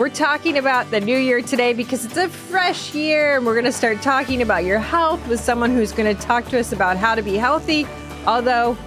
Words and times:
We're 0.00 0.08
talking 0.08 0.56
about 0.56 0.90
the 0.90 0.98
new 0.98 1.18
year 1.18 1.42
today 1.42 1.74
because 1.74 2.06
it's 2.06 2.16
a 2.16 2.30
fresh 2.30 2.94
year 2.94 3.36
and 3.36 3.44
we're 3.44 3.52
going 3.52 3.66
to 3.66 3.70
start 3.70 4.00
talking 4.00 4.40
about 4.40 4.64
your 4.64 4.78
health 4.78 5.28
with 5.28 5.40
someone 5.40 5.72
who's 5.72 5.92
going 5.92 6.16
to 6.16 6.22
talk 6.22 6.46
to 6.46 6.58
us 6.58 6.72
about 6.72 6.96
how 6.96 7.14
to 7.14 7.20
be 7.20 7.34
healthy. 7.34 7.86
Although 8.26 8.78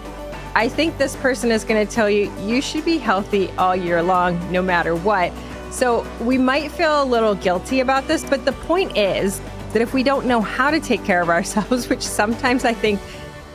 I 0.55 0.67
think 0.67 0.97
this 0.97 1.15
person 1.17 1.51
is 1.51 1.65
going 1.65 1.85
to 1.85 1.93
tell 1.93 2.09
you 2.09 2.35
you 2.39 2.63
should 2.63 2.83
be 2.83 2.97
healthy 2.97 3.51
all 3.59 3.75
year 3.75 4.01
long, 4.01 4.51
no 4.51 4.63
matter 4.63 4.95
what. 4.95 5.31
So 5.69 6.03
we 6.19 6.39
might 6.39 6.71
feel 6.71 7.03
a 7.03 7.05
little 7.05 7.35
guilty 7.35 7.79
about 7.79 8.07
this, 8.07 8.27
but 8.27 8.43
the 8.45 8.53
point 8.53 8.97
is 8.97 9.39
that 9.73 9.83
if 9.83 9.93
we 9.93 10.01
don't 10.01 10.25
know 10.25 10.41
how 10.41 10.71
to 10.71 10.79
take 10.79 11.05
care 11.05 11.21
of 11.21 11.29
ourselves, 11.29 11.89
which 11.89 12.01
sometimes 12.01 12.65
I 12.65 12.73
think 12.73 12.99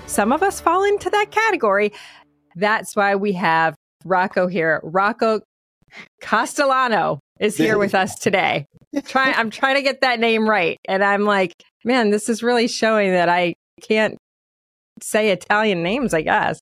some 0.06 0.30
of 0.30 0.44
us 0.44 0.60
fall 0.60 0.84
into 0.84 1.10
that 1.10 1.32
category, 1.32 1.92
that's 2.54 2.94
why 2.94 3.16
we 3.16 3.32
have 3.32 3.74
Rocco 4.04 4.46
here. 4.46 4.80
Rocco 4.84 5.40
Castellano 6.20 7.18
is 7.40 7.56
here 7.56 7.78
with 7.78 7.94
us 7.94 8.18
today. 8.18 8.66
Try, 9.04 9.32
I'm 9.36 9.50
trying 9.50 9.76
to 9.76 9.82
get 9.82 10.00
that 10.00 10.20
name 10.20 10.48
right. 10.48 10.78
And 10.86 11.04
I'm 11.04 11.24
like, 11.24 11.62
man, 11.84 12.10
this 12.10 12.28
is 12.28 12.42
really 12.42 12.68
showing 12.68 13.12
that 13.12 13.28
I 13.28 13.54
can't 13.82 14.18
say 15.02 15.30
Italian 15.30 15.82
names, 15.82 16.14
I 16.14 16.22
guess. 16.22 16.60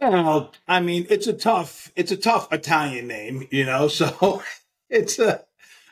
Well, 0.00 0.52
I 0.66 0.80
mean, 0.80 1.06
it's 1.10 1.26
a 1.26 1.34
tough, 1.34 1.92
it's 1.94 2.10
a 2.10 2.16
tough 2.16 2.50
Italian 2.52 3.06
name, 3.06 3.46
you 3.50 3.66
know, 3.66 3.88
so 3.88 4.42
it's 4.88 5.18
a, 5.18 5.44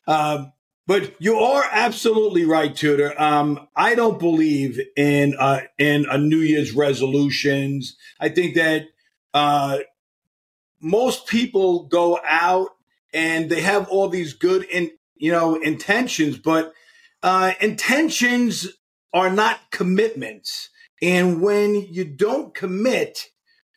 um, 0.07 0.53
but 0.87 1.15
you 1.21 1.39
are 1.39 1.65
absolutely 1.71 2.47
right, 2.47 2.75
Tudor. 2.75 3.21
Um, 3.21 3.69
I 3.77 3.95
don't 3.95 4.19
believe 4.19 4.81
in, 4.97 5.35
uh, 5.39 5.61
in 5.77 6.07
a 6.11 6.17
New 6.17 6.39
Year's 6.39 6.73
resolutions. 6.73 7.97
I 8.19 8.31
think 8.31 8.55
that, 8.55 8.87
uh, 9.35 9.79
most 10.81 11.27
people 11.27 11.85
go 11.85 12.19
out 12.25 12.71
and 13.13 13.51
they 13.51 13.61
have 13.61 13.89
all 13.89 14.09
these 14.09 14.35
good 14.35 14.65
in 14.65 14.91
you 15.17 15.33
know 15.33 15.57
intentions, 15.57 16.39
but 16.39 16.73
uh, 17.23 17.53
intentions 17.61 18.69
are 19.13 19.31
not 19.31 19.61
commitments. 19.71 20.71
And 21.01 21.41
when 21.41 21.75
you 21.75 22.05
don't 22.05 22.55
commit 22.55 23.27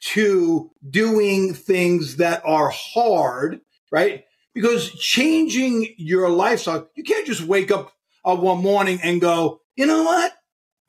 to 0.03 0.71
doing 0.89 1.53
things 1.53 2.17
that 2.17 2.41
are 2.45 2.71
hard, 2.73 3.61
right? 3.91 4.23
Because 4.53 4.91
changing 4.91 5.93
your 5.97 6.29
lifestyle, 6.29 6.89
you 6.95 7.03
can't 7.03 7.27
just 7.27 7.43
wake 7.43 7.71
up 7.71 7.93
uh, 8.25 8.35
one 8.35 8.61
morning 8.61 8.99
and 9.03 9.21
go, 9.21 9.61
you 9.75 9.85
know 9.85 10.03
what? 10.03 10.33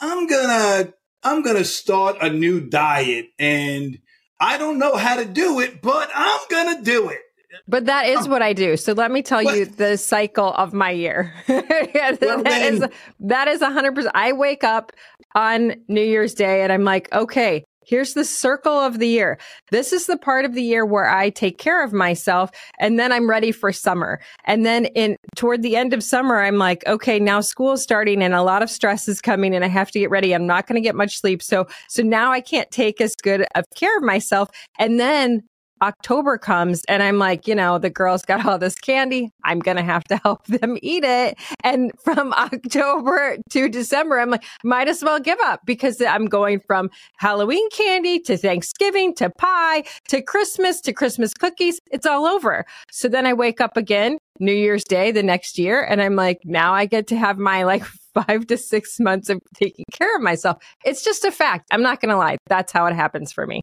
I'm 0.00 0.26
gonna, 0.26 0.92
I'm 1.22 1.42
gonna 1.42 1.64
start 1.64 2.16
a 2.20 2.30
new 2.30 2.60
diet 2.60 3.26
and 3.38 3.98
I 4.40 4.58
don't 4.58 4.78
know 4.78 4.96
how 4.96 5.16
to 5.16 5.24
do 5.24 5.60
it, 5.60 5.80
but 5.82 6.10
I'm 6.14 6.40
gonna 6.50 6.82
do 6.82 7.10
it. 7.10 7.20
But 7.68 7.86
that 7.86 8.06
is 8.06 8.28
what 8.28 8.42
I 8.42 8.52
do. 8.52 8.76
So 8.76 8.92
let 8.92 9.10
me 9.10 9.22
tell 9.22 9.42
what? 9.44 9.56
you 9.56 9.66
the 9.66 9.96
cycle 9.96 10.52
of 10.54 10.72
my 10.72 10.90
year. 10.90 11.32
yeah, 11.48 12.12
that 12.12 12.42
then, 12.44 12.74
is 12.74 12.84
that 13.20 13.48
is 13.48 13.62
hundred 13.62 13.94
percent. 13.94 14.14
I 14.14 14.32
wake 14.32 14.64
up 14.64 14.92
on 15.34 15.74
New 15.88 16.02
Year's 16.02 16.34
Day 16.34 16.62
and 16.62 16.72
I'm 16.72 16.84
like, 16.84 17.12
okay, 17.12 17.64
here's 17.84 18.14
the 18.14 18.24
circle 18.24 18.72
of 18.72 18.98
the 18.98 19.08
year. 19.08 19.38
This 19.70 19.92
is 19.92 20.06
the 20.06 20.16
part 20.16 20.44
of 20.44 20.54
the 20.54 20.62
year 20.62 20.86
where 20.86 21.08
I 21.08 21.30
take 21.30 21.58
care 21.58 21.84
of 21.84 21.92
myself 21.92 22.50
and 22.78 22.98
then 22.98 23.12
I'm 23.12 23.28
ready 23.28 23.52
for 23.52 23.72
summer. 23.72 24.20
And 24.44 24.64
then 24.64 24.86
in 24.86 25.16
toward 25.36 25.62
the 25.62 25.76
end 25.76 25.92
of 25.92 26.02
summer, 26.02 26.40
I'm 26.40 26.58
like, 26.58 26.86
okay, 26.86 27.18
now 27.18 27.40
school's 27.40 27.82
starting 27.82 28.22
and 28.22 28.34
a 28.34 28.42
lot 28.42 28.62
of 28.62 28.70
stress 28.70 29.08
is 29.08 29.20
coming 29.20 29.54
and 29.54 29.64
I 29.64 29.68
have 29.68 29.90
to 29.92 29.98
get 29.98 30.10
ready. 30.10 30.32
I'm 30.32 30.46
not 30.46 30.66
going 30.66 30.76
to 30.76 30.86
get 30.86 30.94
much 30.94 31.18
sleep. 31.18 31.42
So, 31.42 31.66
so 31.88 32.02
now 32.02 32.32
I 32.32 32.40
can't 32.40 32.70
take 32.70 33.00
as 33.00 33.14
good 33.16 33.46
of 33.54 33.64
care 33.74 33.96
of 33.96 34.02
myself. 34.02 34.48
And 34.78 35.00
then 35.00 35.42
October 35.82 36.38
comes 36.38 36.82
and 36.88 37.02
I'm 37.02 37.18
like, 37.18 37.48
you 37.48 37.54
know, 37.56 37.76
the 37.76 37.90
girls 37.90 38.22
got 38.22 38.46
all 38.46 38.56
this 38.56 38.76
candy. 38.76 39.32
I'm 39.44 39.58
going 39.58 39.76
to 39.76 39.82
have 39.82 40.04
to 40.04 40.16
help 40.22 40.46
them 40.46 40.78
eat 40.80 41.04
it. 41.04 41.36
And 41.64 41.90
from 42.02 42.32
October 42.38 43.36
to 43.50 43.68
December, 43.68 44.20
I'm 44.20 44.30
like, 44.30 44.44
might 44.64 44.88
as 44.88 45.02
well 45.02 45.18
give 45.18 45.38
up 45.40 45.60
because 45.66 46.00
I'm 46.00 46.26
going 46.26 46.60
from 46.66 46.88
Halloween 47.18 47.68
candy 47.70 48.20
to 48.20 48.36
Thanksgiving 48.36 49.14
to 49.16 49.30
pie 49.30 49.82
to 50.08 50.22
Christmas 50.22 50.80
to 50.82 50.92
Christmas 50.92 51.34
cookies. 51.34 51.80
It's 51.90 52.06
all 52.06 52.26
over. 52.26 52.64
So 52.90 53.08
then 53.08 53.26
I 53.26 53.32
wake 53.32 53.60
up 53.60 53.76
again 53.76 54.18
New 54.38 54.54
Year's 54.54 54.84
Day 54.84 55.10
the 55.10 55.22
next 55.22 55.58
year 55.58 55.82
and 55.82 56.00
I'm 56.00 56.16
like, 56.16 56.38
now 56.44 56.72
I 56.72 56.86
get 56.86 57.08
to 57.08 57.16
have 57.16 57.38
my 57.38 57.64
like 57.64 57.84
five 58.14 58.46
to 58.46 58.56
six 58.56 59.00
months 59.00 59.28
of 59.28 59.40
taking 59.54 59.84
care 59.92 60.14
of 60.14 60.22
myself. 60.22 60.58
It's 60.84 61.02
just 61.02 61.24
a 61.24 61.32
fact. 61.32 61.66
I'm 61.72 61.82
not 61.82 62.00
going 62.00 62.10
to 62.10 62.16
lie. 62.16 62.36
That's 62.46 62.72
how 62.72 62.86
it 62.86 62.94
happens 62.94 63.32
for 63.32 63.46
me. 63.46 63.62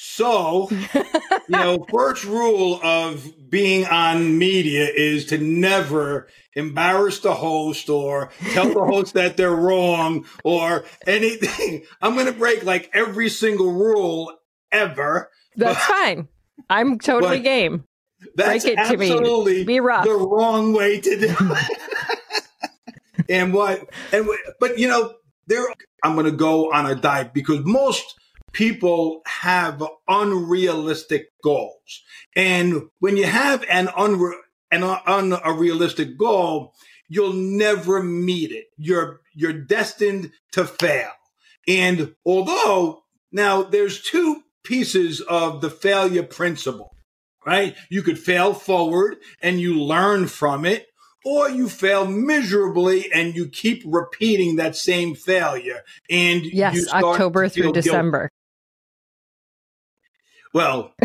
So, 0.00 0.68
you 0.70 0.80
know, 1.48 1.84
first 1.92 2.22
rule 2.22 2.78
of 2.84 3.50
being 3.50 3.84
on 3.84 4.38
media 4.38 4.88
is 4.94 5.24
to 5.26 5.38
never 5.38 6.28
embarrass 6.54 7.18
the 7.18 7.34
host 7.34 7.90
or 7.90 8.30
tell 8.52 8.68
the 8.72 8.84
host 8.84 9.14
that 9.14 9.36
they're 9.36 9.50
wrong 9.50 10.24
or 10.44 10.84
anything. 11.04 11.82
I'm 12.00 12.14
going 12.14 12.26
to 12.26 12.32
break 12.32 12.62
like 12.62 12.92
every 12.94 13.28
single 13.28 13.72
rule 13.72 14.32
ever. 14.70 15.32
That's 15.56 15.74
but, 15.74 15.92
fine. 15.92 16.28
I'm 16.70 17.00
totally 17.00 17.40
game. 17.40 17.84
That's 18.36 18.64
break 18.64 18.74
it 18.74 18.78
absolutely 18.78 19.52
to 19.54 19.58
me. 19.58 19.64
Be 19.64 19.80
rough. 19.80 20.04
the 20.04 20.14
wrong 20.14 20.74
way 20.74 21.00
to 21.00 21.18
do 21.18 21.34
it. 21.40 21.78
and 23.28 23.52
what, 23.52 23.84
and 24.12 24.28
but 24.60 24.78
you 24.78 24.86
know, 24.86 25.14
there, 25.48 25.66
I'm 26.04 26.14
going 26.14 26.26
to 26.26 26.30
go 26.30 26.70
on 26.70 26.86
a 26.86 26.94
diet 26.94 27.34
because 27.34 27.64
most 27.64 28.14
people 28.52 29.22
have 29.26 29.82
unrealistic 30.06 31.28
goals. 31.42 32.02
And 32.34 32.88
when 32.98 33.16
you 33.16 33.26
have 33.26 33.64
an, 33.68 33.86
unre- 33.88 34.40
an 34.70 34.82
unrealistic 34.82 36.18
goal, 36.18 36.74
you'll 37.08 37.32
never 37.32 38.02
meet 38.02 38.52
it. 38.52 38.66
You're, 38.76 39.20
you're 39.34 39.52
destined 39.52 40.32
to 40.52 40.64
fail. 40.64 41.10
And 41.66 42.14
although 42.24 43.02
now 43.32 43.62
there's 43.62 44.02
two 44.02 44.42
pieces 44.64 45.20
of 45.20 45.60
the 45.60 45.70
failure 45.70 46.22
principle, 46.22 46.94
right? 47.46 47.74
You 47.88 48.02
could 48.02 48.18
fail 48.18 48.54
forward 48.54 49.16
and 49.40 49.60
you 49.60 49.80
learn 49.80 50.26
from 50.28 50.64
it, 50.64 50.86
or 51.24 51.50
you 51.50 51.68
fail 51.68 52.06
miserably 52.06 53.10
and 53.12 53.34
you 53.34 53.48
keep 53.48 53.82
repeating 53.84 54.56
that 54.56 54.76
same 54.76 55.14
failure. 55.14 55.82
And 56.08 56.44
yes, 56.44 56.88
October 56.92 57.48
through 57.48 57.72
December. 57.72 58.30
Well, 60.52 60.94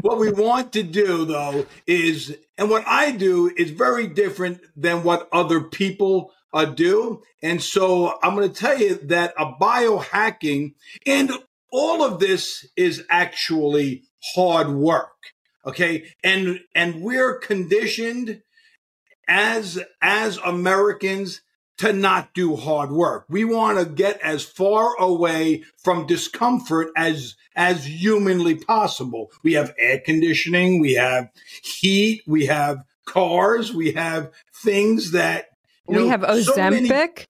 what 0.00 0.18
we 0.18 0.30
want 0.30 0.72
to 0.74 0.82
do 0.82 1.24
though 1.24 1.66
is, 1.86 2.36
and 2.56 2.70
what 2.70 2.84
I 2.86 3.10
do 3.10 3.52
is 3.56 3.70
very 3.70 4.06
different 4.06 4.60
than 4.76 5.02
what 5.02 5.28
other 5.32 5.60
people 5.60 6.32
uh, 6.52 6.64
do. 6.64 7.22
And 7.42 7.62
so 7.62 8.18
I'm 8.22 8.34
going 8.34 8.48
to 8.50 8.54
tell 8.54 8.78
you 8.78 8.96
that 9.04 9.34
a 9.38 9.52
biohacking 9.52 10.74
and 11.06 11.32
all 11.70 12.02
of 12.02 12.20
this 12.20 12.66
is 12.76 13.04
actually 13.10 14.04
hard 14.34 14.70
work. 14.70 15.12
Okay. 15.66 16.06
And, 16.24 16.60
and 16.74 17.02
we're 17.02 17.38
conditioned 17.38 18.42
as, 19.28 19.78
as 20.00 20.38
Americans 20.38 21.42
to 21.78 21.92
not 21.92 22.34
do 22.34 22.56
hard 22.56 22.90
work. 22.90 23.24
We 23.28 23.44
want 23.44 23.78
to 23.78 23.84
get 23.84 24.20
as 24.20 24.44
far 24.44 24.96
away 24.98 25.64
from 25.76 26.06
discomfort 26.06 26.88
as 26.96 27.36
as 27.54 27.86
humanly 27.86 28.54
possible. 28.54 29.30
We 29.42 29.54
have 29.54 29.74
air 29.78 30.00
conditioning, 30.04 30.80
we 30.80 30.94
have 30.94 31.30
heat, 31.62 32.22
we 32.26 32.46
have 32.46 32.84
cars, 33.04 33.72
we 33.72 33.92
have 33.92 34.30
things 34.62 35.12
that 35.12 35.46
we 35.86 35.96
know, 35.96 36.08
have 36.08 36.20
Ozempic. 36.20 37.26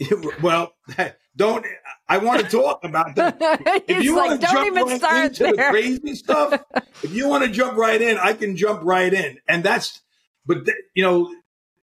So 0.00 0.10
many, 0.20 0.32
well, 0.42 0.74
don't 1.36 1.64
I 2.08 2.18
want 2.18 2.42
to 2.42 2.48
talk 2.48 2.84
about 2.84 3.16
that. 3.16 3.36
if 3.88 4.02
you 4.02 4.16
like, 4.16 4.28
want 4.28 4.40
to 4.40 4.46
jump 4.46 4.76
right 4.76 5.24
into 5.24 5.42
there. 5.44 5.52
the 5.52 5.70
crazy 5.70 6.14
stuff, 6.14 6.62
if 7.02 7.12
you 7.12 7.28
want 7.28 7.44
to 7.44 7.50
jump 7.50 7.78
right 7.78 8.00
in, 8.00 8.18
I 8.18 8.34
can 8.34 8.56
jump 8.56 8.82
right 8.84 9.12
in. 9.12 9.38
And 9.48 9.64
that's, 9.64 10.02
but 10.44 10.66
th- 10.66 10.76
you 10.94 11.02
know, 11.02 11.34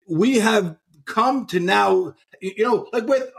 we 0.08 0.38
have 0.38 0.76
come 1.06 1.46
to 1.46 1.60
now, 1.60 2.14
you 2.40 2.64
know, 2.64 2.88
like 2.92 3.04
we're, 3.04 3.30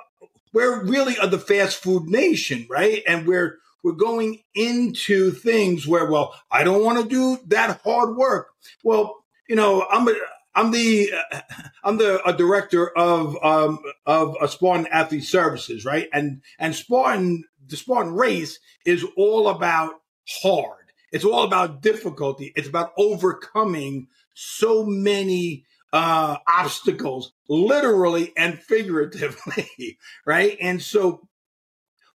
we're 0.53 0.83
really 0.85 1.17
are 1.17 1.27
the 1.27 1.39
fast 1.39 1.81
food 1.81 2.03
nation, 2.07 2.65
right? 2.69 3.03
And 3.07 3.27
we're, 3.27 3.59
we're 3.83 3.93
going 3.93 4.41
into 4.55 5.31
things 5.31 5.87
where, 5.87 6.09
well, 6.09 6.33
I 6.49 6.63
don't 6.63 6.83
want 6.83 7.03
to 7.03 7.07
do 7.07 7.39
that 7.47 7.81
hard 7.83 8.15
work. 8.15 8.49
Well, 8.83 9.23
you 9.47 9.55
know, 9.55 9.85
I'm 9.91 10.07
a, 10.07 10.15
I'm 10.55 10.71
the 10.71 11.11
uh, 11.31 11.41
I'm 11.83 11.97
the 11.97 12.25
a 12.27 12.33
director 12.33 12.89
of 12.97 13.37
um, 13.43 13.79
of 14.05 14.35
a 14.41 14.47
Spartan 14.47 14.87
Athlete 14.87 15.25
Services, 15.25 15.85
right? 15.85 16.09
And 16.11 16.41
and 16.57 16.73
Spartan 16.73 17.43
the 17.67 17.77
Spartan 17.77 18.13
race 18.13 18.59
is 18.85 19.05
all 19.17 19.49
about 19.49 19.93
hard. 20.41 20.91
It's 21.11 21.25
all 21.25 21.43
about 21.43 21.81
difficulty. 21.81 22.53
It's 22.55 22.67
about 22.67 22.91
overcoming 22.97 24.07
so 24.33 24.85
many 24.85 25.65
uh, 25.95 26.37
obstacles, 26.45 27.31
literally 27.47 28.33
and 28.35 28.59
figuratively, 28.59 29.97
right? 30.25 30.57
And 30.59 30.81
so, 30.81 31.25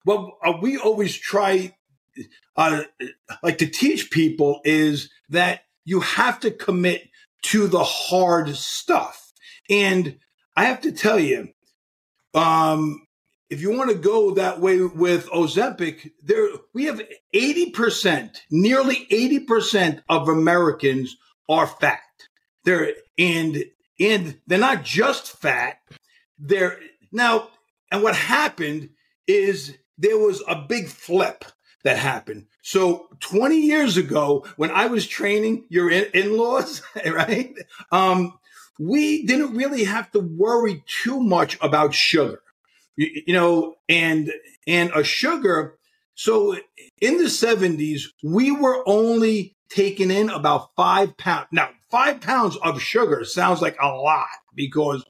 what 0.05 0.35
uh, 0.44 0.53
we 0.61 0.77
always 0.77 1.17
try, 1.17 1.75
uh, 2.56 2.82
like 3.43 3.56
to 3.59 3.67
teach 3.67 4.11
people 4.11 4.61
is 4.65 5.09
that 5.31 5.62
you 5.87 6.00
have 6.00 6.41
to 6.41 6.50
commit 6.50 7.09
to 7.43 7.69
the 7.69 7.82
hard 7.82 8.55
stuff. 8.55 9.32
And 9.71 10.19
I 10.55 10.65
have 10.65 10.82
to 10.82 10.93
tell 10.93 11.19
you, 11.19 11.49
um, 12.35 13.06
if 13.49 13.62
you 13.62 13.75
want 13.77 13.88
to 13.88 13.97
go 13.97 14.32
that 14.32 14.61
way 14.61 14.82
with 14.82 15.27
Ozempic, 15.31 16.11
there 16.23 16.49
we 16.75 16.85
have 16.85 17.00
80%, 17.35 18.37
nearly 18.50 19.06
80% 19.11 20.03
of 20.11 20.29
Americans 20.29 21.17
are 21.49 21.67
fat. 21.67 22.00
They're 22.64 22.94
and 23.18 23.64
and 23.98 24.38
they're 24.46 24.58
not 24.58 24.84
just 24.84 25.36
fat. 25.38 25.78
They're 26.38 26.78
now 27.12 27.48
and 27.90 28.02
what 28.02 28.16
happened 28.16 28.90
is 29.26 29.76
there 29.98 30.18
was 30.18 30.42
a 30.48 30.56
big 30.56 30.88
flip 30.88 31.44
that 31.84 31.98
happened. 31.98 32.46
So 32.62 33.08
20 33.20 33.60
years 33.60 33.96
ago, 33.96 34.46
when 34.56 34.70
I 34.70 34.86
was 34.86 35.06
training 35.06 35.66
your 35.68 35.90
in 35.90 36.36
laws, 36.36 36.82
right? 37.06 37.54
Um, 37.90 38.38
we 38.78 39.26
didn't 39.26 39.56
really 39.56 39.84
have 39.84 40.10
to 40.12 40.20
worry 40.20 40.82
too 40.86 41.20
much 41.20 41.58
about 41.60 41.94
sugar, 41.94 42.40
you, 42.96 43.22
you 43.26 43.34
know, 43.34 43.74
and, 43.88 44.32
and 44.66 44.90
a 44.94 45.04
sugar. 45.04 45.78
So 46.14 46.56
in 47.00 47.18
the 47.18 47.24
70s, 47.24 48.02
we 48.22 48.50
were 48.50 48.82
only 48.86 49.56
taking 49.70 50.10
in 50.10 50.30
about 50.30 50.70
five 50.76 51.16
pounds. 51.16 51.48
Now, 51.52 51.70
five 51.90 52.20
pounds 52.20 52.56
of 52.56 52.81
sugar 52.81 53.25
sounds 53.25 53.60
like 53.60 53.76
a 53.81 53.88
lot 53.88 54.28
because 54.54 55.04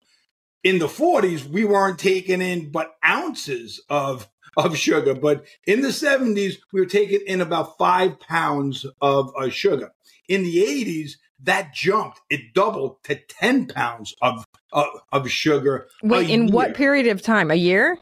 in 0.63 0.79
the 0.79 0.87
40s, 0.87 1.45
we 1.45 1.65
weren't 1.65 1.99
taking 1.99 2.41
in 2.41 2.71
but 2.71 2.95
ounces 3.05 3.83
of, 3.89 4.29
of 4.57 4.77
sugar. 4.77 5.15
But 5.15 5.45
in 5.67 5.83
the 5.83 5.89
70s, 5.89 6.55
we 6.73 6.81
were 6.81 6.87
taking 6.87 7.21
in 7.27 7.41
about 7.41 7.79
five 7.79 8.21
pounds 8.21 8.87
of 9.01 9.33
uh, 9.37 9.49
sugar. 9.49 9.93
In 10.29 10.43
the 10.43 10.59
80s, 10.59 11.13
that 11.43 11.73
jumped. 11.73 12.21
It 12.29 12.53
doubled 12.55 13.03
to 13.05 13.17
10 13.17 13.67
pounds 13.69 14.15
of, 14.21 14.45
uh, 14.73 14.85
of 15.13 15.31
sugar. 15.31 15.89
Wait, 16.03 16.29
in 16.29 16.49
year. 16.49 16.55
what 16.55 16.75
period 16.75 17.07
of 17.07 17.23
time? 17.23 17.51
A 17.51 17.55
year? 17.55 17.99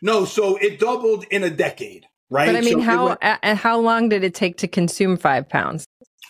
No, 0.00 0.24
so 0.24 0.56
it 0.56 0.78
doubled 0.78 1.24
in 1.30 1.44
a 1.44 1.50
decade 1.50 2.06
right? 2.30 2.46
But 2.46 2.56
I 2.56 2.60
mean, 2.60 2.74
so 2.74 2.80
how 2.80 3.06
went, 3.08 3.18
uh, 3.22 3.54
how 3.54 3.78
long 3.78 4.08
did 4.08 4.24
it 4.24 4.34
take 4.34 4.56
to 4.58 4.68
consume 4.68 5.16
five 5.16 5.48
pounds? 5.48 5.84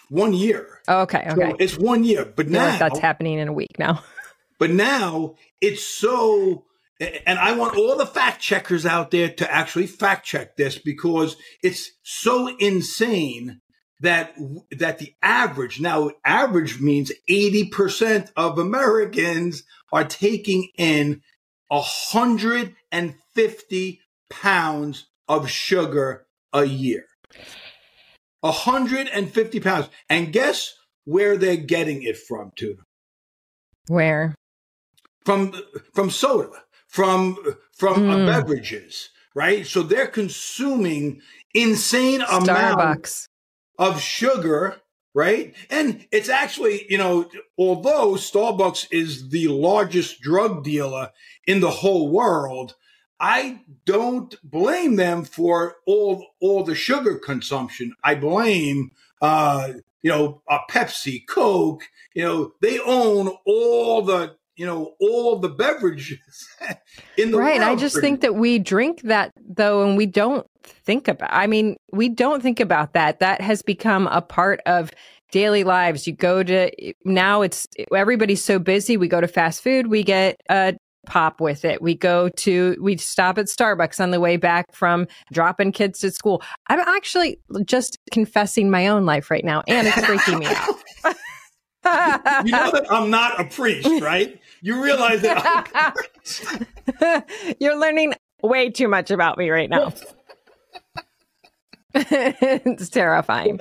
One 0.08 0.32
year. 0.32 0.80
Oh, 0.88 1.02
okay, 1.02 1.26
okay. 1.30 1.50
So 1.50 1.56
it's 1.58 1.78
one 1.78 2.04
year, 2.04 2.24
but 2.24 2.48
now 2.48 2.68
like 2.68 2.78
that's 2.78 2.98
happening 2.98 3.38
in 3.38 3.48
a 3.48 3.52
week 3.52 3.78
now. 3.78 4.02
but 4.58 4.70
now 4.70 5.34
it's 5.60 5.82
so, 5.82 6.64
and 7.00 7.38
I 7.38 7.56
want 7.56 7.76
all 7.76 7.96
the 7.96 8.06
fact 8.06 8.40
checkers 8.40 8.84
out 8.84 9.10
there 9.10 9.30
to 9.30 9.52
actually 9.52 9.86
fact 9.86 10.26
check 10.26 10.56
this 10.56 10.78
because 10.78 11.36
it's 11.62 11.92
so 12.02 12.54
insane 12.58 13.60
that 14.00 14.36
that 14.70 14.98
the 14.98 15.14
average 15.22 15.80
now 15.80 16.10
average 16.24 16.80
means 16.80 17.12
80% 17.28 18.30
of 18.36 18.58
Americans 18.58 19.62
are 19.92 20.04
taking 20.04 20.68
in 20.76 21.22
150 21.68 24.00
pounds 24.30 25.06
of 25.28 25.50
sugar 25.50 26.26
a 26.52 26.64
year. 26.64 27.04
150 28.44 29.60
pounds. 29.60 29.88
And 30.10 30.32
guess 30.32 30.74
where 31.04 31.36
they're 31.36 31.56
getting 31.56 32.02
it 32.02 32.18
from, 32.18 32.52
Tudor? 32.56 32.82
Where? 33.88 34.34
From 35.24 35.54
from 35.94 36.10
soda, 36.10 36.50
from 36.86 37.38
from 37.76 38.02
mm. 38.02 38.26
beverages, 38.26 39.08
right? 39.34 39.66
So 39.66 39.82
they're 39.82 40.06
consuming 40.06 41.22
insane 41.54 42.20
amounts 42.20 43.26
of 43.78 44.00
sugar, 44.00 44.82
right? 45.14 45.54
And 45.70 46.06
it's 46.12 46.28
actually, 46.28 46.84
you 46.90 46.98
know, 46.98 47.30
although 47.56 48.12
Starbucks 48.12 48.88
is 48.90 49.30
the 49.30 49.48
largest 49.48 50.20
drug 50.20 50.62
dealer 50.64 51.10
in 51.46 51.60
the 51.60 51.70
whole 51.70 52.10
world, 52.10 52.74
I 53.20 53.60
don't 53.86 54.34
blame 54.42 54.96
them 54.96 55.24
for 55.24 55.76
all 55.86 56.26
all 56.40 56.64
the 56.64 56.74
sugar 56.74 57.18
consumption. 57.18 57.94
I 58.02 58.14
blame 58.14 58.90
uh, 59.22 59.74
you 60.02 60.10
know 60.10 60.42
uh, 60.48 60.58
Pepsi, 60.70 61.22
Coke. 61.28 61.84
You 62.14 62.24
know 62.24 62.52
they 62.60 62.78
own 62.80 63.28
all 63.46 64.02
the 64.02 64.36
you 64.56 64.66
know 64.66 64.94
all 65.00 65.38
the 65.38 65.48
beverages 65.48 66.48
in 67.16 67.30
the 67.30 67.36
world. 67.36 67.48
right. 67.48 67.60
I 67.60 67.76
just 67.76 68.00
think 68.00 68.20
that 68.20 68.34
we 68.34 68.58
drink 68.58 69.02
that 69.02 69.32
though, 69.36 69.86
and 69.86 69.96
we 69.96 70.06
don't 70.06 70.46
think 70.64 71.08
about. 71.08 71.30
I 71.32 71.46
mean, 71.46 71.76
we 71.92 72.08
don't 72.08 72.42
think 72.42 72.60
about 72.60 72.94
that. 72.94 73.20
That 73.20 73.40
has 73.40 73.62
become 73.62 74.06
a 74.08 74.22
part 74.22 74.60
of 74.66 74.90
daily 75.30 75.64
lives. 75.64 76.06
You 76.06 76.12
go 76.14 76.42
to 76.42 76.70
now 77.04 77.42
it's 77.42 77.66
everybody's 77.92 78.44
so 78.44 78.58
busy. 78.58 78.96
We 78.96 79.08
go 79.08 79.20
to 79.20 79.28
fast 79.28 79.62
food. 79.62 79.88
We 79.88 80.02
get 80.02 80.36
a 80.48 80.74
pop 81.06 81.40
with 81.40 81.64
it. 81.64 81.80
We 81.82 81.94
go 81.94 82.28
to, 82.28 82.76
we 82.80 82.96
stop 82.96 83.38
at 83.38 83.46
Starbucks 83.46 84.00
on 84.00 84.10
the 84.10 84.20
way 84.20 84.36
back 84.36 84.72
from 84.72 85.06
dropping 85.32 85.72
kids 85.72 86.00
to 86.00 86.10
school. 86.10 86.42
I'm 86.68 86.80
actually 86.80 87.38
just 87.64 87.98
confessing 88.12 88.70
my 88.70 88.86
own 88.88 89.06
life 89.06 89.30
right 89.30 89.44
now, 89.44 89.62
and 89.66 89.86
it's 89.86 89.96
freaking 89.98 90.38
me 90.40 90.46
out. 90.46 90.76
you 92.46 92.52
know 92.52 92.70
that 92.70 92.86
I'm 92.90 93.10
not 93.10 93.40
a 93.40 93.44
priest, 93.44 93.88
right? 94.02 94.40
You 94.62 94.82
realize 94.82 95.20
that 95.22 95.94
You're 97.60 97.78
learning 97.78 98.14
way 98.42 98.70
too 98.70 98.88
much 98.88 99.10
about 99.10 99.36
me 99.36 99.50
right 99.50 99.68
now. 99.68 99.92
it's 101.94 102.88
terrifying. 102.88 103.60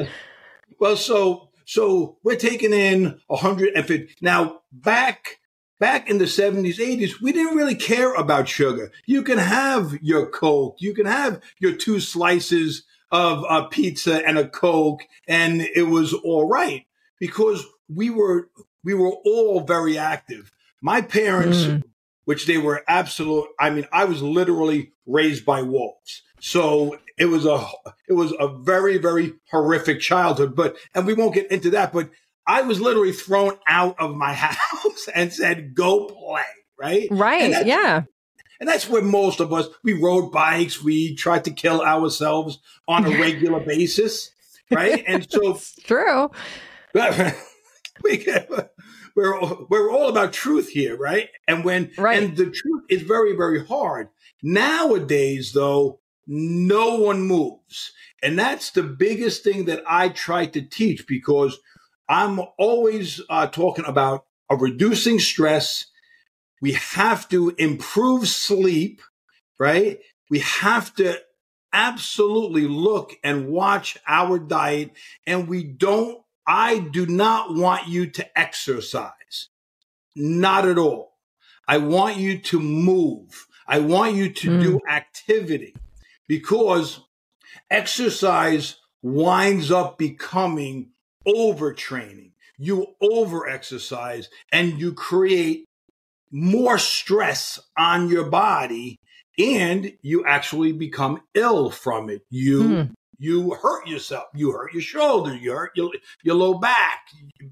Well, 0.80 0.96
so 0.98 1.50
so 1.66 2.18
we're 2.24 2.36
taking 2.36 2.74
in 2.74 3.20
150 3.28 4.16
now 4.22 4.62
back 4.72 5.40
back 5.84 6.10
in 6.10 6.18
the 6.18 6.24
70s, 6.24 6.78
80s, 6.78 7.20
we 7.20 7.34
didn't 7.34 7.58
really 7.58 7.76
care 7.76 8.14
about 8.14 8.48
sugar. 8.48 8.90
You 9.06 9.22
can 9.22 9.38
have 9.38 10.02
your 10.02 10.26
Coke, 10.28 10.78
you 10.80 10.94
can 10.94 11.06
have 11.06 11.42
your 11.60 11.74
two 11.74 12.00
slices 12.00 12.84
of 13.12 13.44
a 13.50 13.66
pizza 13.68 14.26
and 14.26 14.38
a 14.38 14.48
Coke, 14.48 15.02
and 15.28 15.60
it 15.60 15.90
was 15.90 16.14
all 16.14 16.48
right 16.48 16.86
because 17.20 17.66
we 17.94 18.10
were 18.10 18.48
we 18.86 18.94
were 18.94 19.12
all 19.26 19.60
very 19.60 19.98
active. 19.98 20.54
My 20.80 21.02
parents, 21.02 21.66
mm. 21.66 21.84
which 22.24 22.48
they 22.48 22.58
were 22.58 22.86
absolute, 22.88 23.50
I 23.60 23.70
mean, 23.70 23.86
I 23.92 24.06
was 24.06 24.22
literally 24.22 24.94
raised 25.06 25.44
by 25.44 25.64
wolves. 25.64 26.22
So 26.40 26.98
it 27.18 27.26
was 27.26 27.46
a 27.46 27.62
it 28.08 28.14
was 28.14 28.34
a 28.40 28.48
very 28.48 29.00
very 29.00 29.34
horrific 29.52 30.00
childhood. 30.00 30.56
But 30.56 30.78
and 30.96 31.06
we 31.06 31.14
won't 31.14 31.36
get 31.36 31.52
into 31.52 31.72
that. 31.72 31.92
But 31.92 32.10
I 32.46 32.62
was 32.62 32.82
literally 32.82 33.14
thrown 33.14 33.58
out 33.68 33.96
of 34.00 34.16
my 34.16 34.34
house 34.34 35.08
and 35.14 35.32
said, 35.32 35.76
"Go 35.76 36.06
play." 36.08 36.42
Right. 36.80 37.08
Right. 37.12 37.54
And 37.54 37.68
yeah. 37.68 38.04
And 38.60 38.70
that's 38.70 38.90
where 38.90 39.02
most 39.02 39.40
of 39.40 39.52
us 39.52 39.68
we 39.84 39.94
rode 39.94 40.32
bikes. 40.32 40.82
We 40.82 41.16
tried 41.16 41.46
to 41.46 41.52
kill 41.52 41.82
ourselves 41.82 42.60
on 42.88 43.06
a 43.06 43.10
regular 43.20 43.60
basis. 43.60 44.32
Right. 44.72 45.04
And 45.08 45.30
so 45.30 45.52
it's 45.52 45.76
true. 45.84 46.32
we 48.04 48.26
we're 49.16 49.40
we're 49.70 49.92
all 49.92 50.10
about 50.10 50.34
truth 50.34 50.70
here, 50.70 50.98
right? 50.98 51.30
And 51.48 51.64
when 51.64 51.92
right. 51.98 52.22
and 52.22 52.36
the 52.36 52.46
truth 52.46 52.84
is 52.90 53.02
very 53.02 53.36
very 53.36 53.66
hard. 53.66 54.10
Nowadays, 54.42 55.54
though, 55.54 56.00
no 56.28 56.96
one 56.96 57.22
moves. 57.22 57.92
And 58.22 58.40
that's 58.40 58.72
the 58.72 58.84
biggest 58.84 59.44
thing 59.44 59.66
that 59.66 59.84
I 59.88 60.10
try 60.10 60.46
to 60.48 60.62
teach 60.62 61.06
because 61.08 61.60
I'm 62.08 62.40
always 62.58 63.22
uh, 63.30 63.48
talking 63.48 63.86
about 63.86 64.26
a 64.50 64.56
reducing 64.56 65.20
stress. 65.20 65.86
We 66.62 66.74
have 66.74 67.28
to 67.30 67.50
improve 67.58 68.28
sleep, 68.28 69.02
right? 69.60 70.00
We 70.30 70.40
have 70.40 70.94
to 70.96 71.20
absolutely 71.72 72.68
look 72.68 73.14
and 73.24 73.48
watch 73.48 73.98
our 74.08 74.38
diet. 74.40 74.92
And 75.26 75.48
we 75.48 75.64
don't, 75.64 76.22
I 76.46 76.80
do 76.80 77.06
not 77.06 77.56
want 77.56 77.88
you 77.88 78.08
to 78.12 78.40
exercise. 78.40 79.50
Not 80.16 80.68
at 80.68 80.78
all. 80.78 81.18
I 81.68 81.78
want 81.78 82.18
you 82.18 82.38
to 82.38 82.60
move. 82.60 83.48
I 83.68 83.80
want 83.80 84.16
you 84.16 84.30
to 84.30 84.50
mm. 84.50 84.62
do 84.62 84.80
activity 84.88 85.76
because 86.28 87.00
exercise 87.72 88.76
winds 89.02 89.72
up 89.72 89.98
becoming 89.98 90.93
overtraining. 91.28 92.32
You 92.58 92.88
over 93.02 93.48
exercise 93.48 94.30
and 94.52 94.80
you 94.80 94.94
create 94.94 95.66
more 96.32 96.78
stress 96.78 97.60
on 97.78 98.10
your 98.10 98.26
body 98.30 99.00
and 99.38 99.94
you 100.02 100.26
actually 100.26 100.72
become 100.72 101.22
ill 101.34 101.72
from 101.72 102.10
it. 102.10 102.22
You 102.30 102.64
mm. 102.64 102.92
you 103.18 103.56
hurt 103.56 103.88
yourself. 103.88 104.26
You 104.36 104.52
hurt 104.52 104.74
your 104.74 104.82
shoulder. 104.82 105.36
You 105.36 105.54
hurt 105.54 105.72
your, 105.76 105.92
your 106.24 106.36
low 106.36 106.60
back 106.60 107.02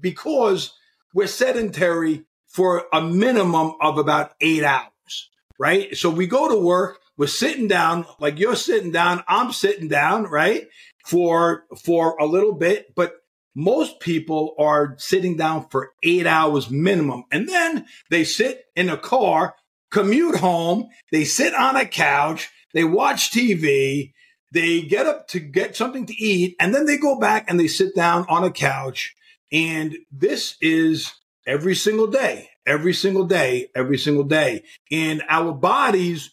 because 0.00 0.72
we're 1.14 1.26
sedentary 1.26 2.24
for 2.46 2.86
a 2.92 3.02
minimum 3.02 3.72
of 3.80 3.98
about 3.98 4.34
eight 4.40 4.62
hours, 4.62 5.30
right? 5.58 5.96
So 5.96 6.10
we 6.10 6.26
go 6.26 6.48
to 6.48 6.56
work 6.56 7.02
we're 7.16 7.26
sitting 7.26 7.68
down, 7.68 8.06
like 8.18 8.38
you're 8.38 8.56
sitting 8.56 8.90
down, 8.90 9.22
I'm 9.28 9.52
sitting 9.52 9.88
down, 9.88 10.24
right? 10.24 10.68
For 11.04 11.64
for 11.84 12.16
a 12.18 12.26
little 12.26 12.54
bit, 12.54 12.94
but 12.94 13.14
most 13.54 14.00
people 14.00 14.54
are 14.58 14.94
sitting 14.98 15.36
down 15.36 15.68
for 15.68 15.92
eight 16.02 16.26
hours 16.26 16.70
minimum. 16.70 17.24
And 17.30 17.48
then 17.48 17.86
they 18.10 18.24
sit 18.24 18.64
in 18.76 18.88
a 18.88 18.96
car, 18.96 19.54
commute 19.90 20.36
home, 20.36 20.88
they 21.10 21.24
sit 21.24 21.54
on 21.54 21.76
a 21.76 21.86
couch, 21.86 22.50
they 22.74 22.84
watch 22.84 23.30
TV, 23.30 24.12
they 24.52 24.82
get 24.82 25.06
up 25.06 25.28
to 25.28 25.40
get 25.40 25.76
something 25.76 26.06
to 26.06 26.14
eat, 26.14 26.56
and 26.60 26.74
then 26.74 26.86
they 26.86 26.96
go 26.98 27.18
back 27.18 27.46
and 27.48 27.58
they 27.58 27.68
sit 27.68 27.94
down 27.94 28.26
on 28.28 28.44
a 28.44 28.50
couch. 28.50 29.14
And 29.50 29.96
this 30.10 30.56
is 30.60 31.12
every 31.46 31.74
single 31.74 32.06
day, 32.06 32.48
every 32.66 32.94
single 32.94 33.24
day, 33.24 33.68
every 33.74 33.98
single 33.98 34.24
day. 34.24 34.64
And 34.90 35.22
our 35.28 35.52
bodies 35.52 36.30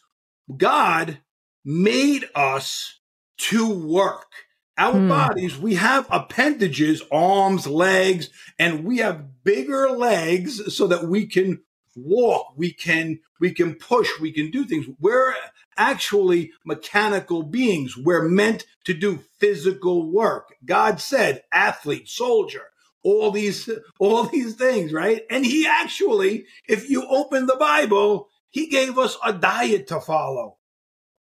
God 0.56 1.18
made 1.64 2.24
us 2.34 3.00
to 3.38 3.68
work. 3.68 4.32
Our 4.78 4.94
hmm. 4.94 5.08
bodies, 5.08 5.58
we 5.58 5.74
have 5.74 6.06
appendages, 6.10 7.02
arms, 7.12 7.66
legs, 7.66 8.30
and 8.58 8.84
we 8.84 8.98
have 8.98 9.44
bigger 9.44 9.90
legs 9.90 10.74
so 10.74 10.86
that 10.86 11.04
we 11.04 11.26
can 11.26 11.62
walk, 11.96 12.52
we 12.56 12.72
can 12.72 13.20
we 13.40 13.52
can 13.52 13.74
push, 13.74 14.08
we 14.20 14.32
can 14.32 14.50
do 14.50 14.64
things. 14.64 14.86
We're 15.00 15.34
actually 15.76 16.52
mechanical 16.64 17.42
beings. 17.42 17.96
We're 17.96 18.28
meant 18.28 18.66
to 18.84 18.94
do 18.94 19.20
physical 19.38 20.10
work. 20.10 20.54
God 20.64 21.00
said 21.00 21.42
athlete, 21.50 22.08
soldier, 22.08 22.64
all 23.02 23.30
these 23.30 23.68
all 23.98 24.24
these 24.24 24.54
things, 24.54 24.92
right? 24.92 25.22
And 25.30 25.44
he 25.44 25.66
actually, 25.66 26.46
if 26.68 26.90
you 26.90 27.06
open 27.08 27.46
the 27.46 27.56
Bible, 27.56 28.28
he 28.50 28.66
gave 28.66 28.98
us 28.98 29.16
a 29.24 29.32
diet 29.32 29.86
to 29.88 30.00
follow. 30.00 30.58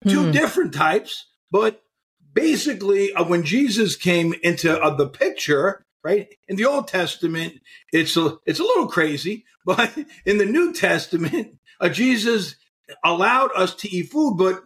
Two 0.08 0.26
hmm. 0.26 0.32
different 0.32 0.74
types, 0.74 1.28
but 1.50 1.82
basically, 2.34 3.14
uh, 3.14 3.24
when 3.24 3.44
Jesus 3.44 3.96
came 3.96 4.34
into 4.44 4.80
uh, 4.80 4.96
the 4.96 5.08
picture, 5.08 5.86
right 6.04 6.28
in 6.48 6.56
the 6.56 6.66
Old 6.66 6.88
Testament, 6.88 7.60
it's 7.92 8.18
a 8.18 8.38
it's 8.46 8.60
a 8.60 8.64
little 8.64 8.88
crazy, 8.88 9.46
but 9.66 9.92
in 10.26 10.38
the 10.38 10.46
New 10.46 10.74
Testament, 10.74 11.58
uh, 11.80 11.90
Jesus 11.90 12.56
allowed 13.04 13.52
us 13.56 13.74
to 13.76 13.90
eat 13.90 14.12
food, 14.12 14.36
but 14.38 14.64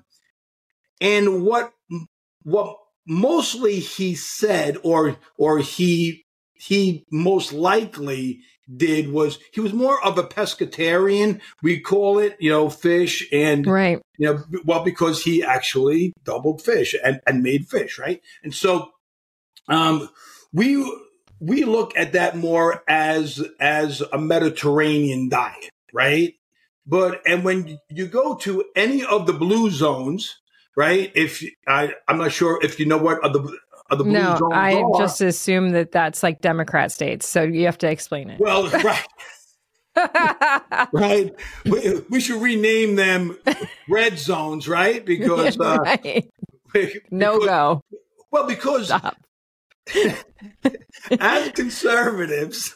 and 0.99 1.43
what 1.43 1.71
what 2.43 2.77
mostly 3.07 3.79
he 3.79 4.15
said, 4.15 4.77
or 4.83 5.17
or 5.37 5.59
he 5.59 6.25
he 6.53 7.05
most 7.11 7.53
likely 7.53 8.41
did 8.75 9.11
was 9.11 9.39
he 9.51 9.61
was 9.61 9.73
more 9.73 10.03
of 10.03 10.17
a 10.17 10.23
pescatarian. 10.23 11.39
We 11.61 11.79
call 11.79 12.19
it, 12.19 12.35
you 12.39 12.49
know, 12.49 12.69
fish 12.69 13.27
and 13.31 13.65
right. 13.65 14.01
You 14.17 14.33
know, 14.33 14.43
well, 14.65 14.83
because 14.83 15.23
he 15.23 15.43
actually 15.43 16.13
doubled 16.23 16.61
fish 16.61 16.95
and, 17.03 17.21
and 17.27 17.43
made 17.43 17.67
fish, 17.67 17.99
right? 17.99 18.21
And 18.43 18.53
so, 18.53 18.91
um, 19.67 20.09
we 20.51 20.75
we 21.39 21.63
look 21.63 21.95
at 21.95 22.13
that 22.13 22.35
more 22.35 22.83
as 22.87 23.43
as 23.59 24.01
a 24.11 24.17
Mediterranean 24.17 25.29
diet, 25.29 25.69
right? 25.93 26.33
But 26.85 27.21
and 27.25 27.43
when 27.43 27.79
you 27.89 28.07
go 28.07 28.35
to 28.37 28.65
any 28.75 29.03
of 29.03 29.27
the 29.27 29.33
blue 29.33 29.69
zones, 29.69 30.39
right? 30.77 31.11
If 31.15 31.43
I, 31.67 31.93
I'm 32.07 32.19
not 32.19 32.31
sure 32.31 32.63
if 32.63 32.79
you 32.79 32.85
know 32.85 32.97
what 32.97 33.21
the 33.21 33.57
no, 33.91 34.49
I 34.51 34.75
are. 34.75 34.99
just 34.99 35.21
assume 35.21 35.71
that 35.71 35.91
that's 35.91 36.23
like 36.23 36.41
Democrat 36.41 36.91
states. 36.91 37.27
So 37.27 37.43
you 37.43 37.65
have 37.65 37.77
to 37.79 37.89
explain 37.89 38.29
it. 38.29 38.39
Well, 38.39 38.69
right. 38.69 39.05
right? 40.91 41.33
We, 41.65 42.01
we, 42.09 42.19
should 42.19 42.41
rename 42.41 42.95
them 42.95 43.37
red 43.89 44.19
zones, 44.19 44.67
right? 44.67 45.05
Because, 45.05 45.59
uh, 45.59 45.77
right. 46.75 46.93
no 47.09 47.39
go. 47.39 47.83
Well, 48.31 48.45
because 48.45 48.91
as 51.19 51.51
conservatives, 51.53 52.75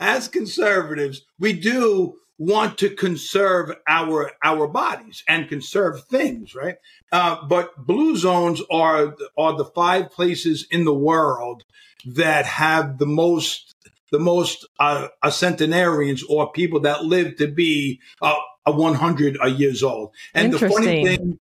as 0.00 0.28
conservatives, 0.28 1.22
we 1.38 1.52
do 1.52 2.16
want 2.38 2.78
to 2.78 2.90
conserve 2.90 3.72
our 3.86 4.30
our 4.42 4.68
bodies 4.68 5.24
and 5.28 5.48
conserve 5.48 6.04
things, 6.04 6.54
right? 6.54 6.76
Uh, 7.10 7.44
but 7.46 7.76
blue 7.76 8.16
zones 8.16 8.62
are 8.70 9.16
are 9.36 9.56
the 9.56 9.64
five 9.64 10.10
places 10.10 10.66
in 10.70 10.84
the 10.84 10.94
world 10.94 11.64
that 12.04 12.46
have 12.46 12.98
the 12.98 13.06
most 13.06 13.74
the 14.10 14.18
most 14.18 14.66
uh, 14.78 15.08
centenarians 15.30 16.22
or 16.22 16.50
people 16.52 16.80
that 16.80 17.04
live 17.04 17.36
to 17.36 17.46
be 17.46 18.00
uh, 18.22 18.36
a 18.64 18.72
100 18.72 19.36
years 19.58 19.82
old. 19.82 20.14
And 20.32 20.52
the 20.52 20.58
funny 20.58 21.04
thing, 21.04 21.38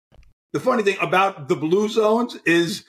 the 0.53 0.61
funny 0.61 0.83
thing 0.83 0.97
about 1.01 1.49
the 1.49 1.57
blue 1.57 1.89
zones 1.89 2.37
is 2.45 2.85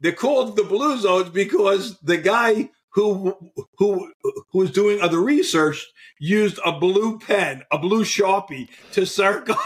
they're 0.00 0.12
called 0.12 0.56
the 0.56 0.64
blue 0.64 0.98
zones 0.98 1.30
because 1.30 1.98
the 2.00 2.18
guy 2.18 2.70
who 2.92 3.36
who 3.78 4.12
who 4.22 4.58
was 4.58 4.70
doing 4.70 5.00
other 5.00 5.20
research 5.20 5.86
used 6.18 6.58
a 6.64 6.72
blue 6.72 7.18
pen, 7.18 7.62
a 7.70 7.78
blue 7.78 8.04
sharpie 8.04 8.68
to 8.92 9.06
circle 9.06 9.56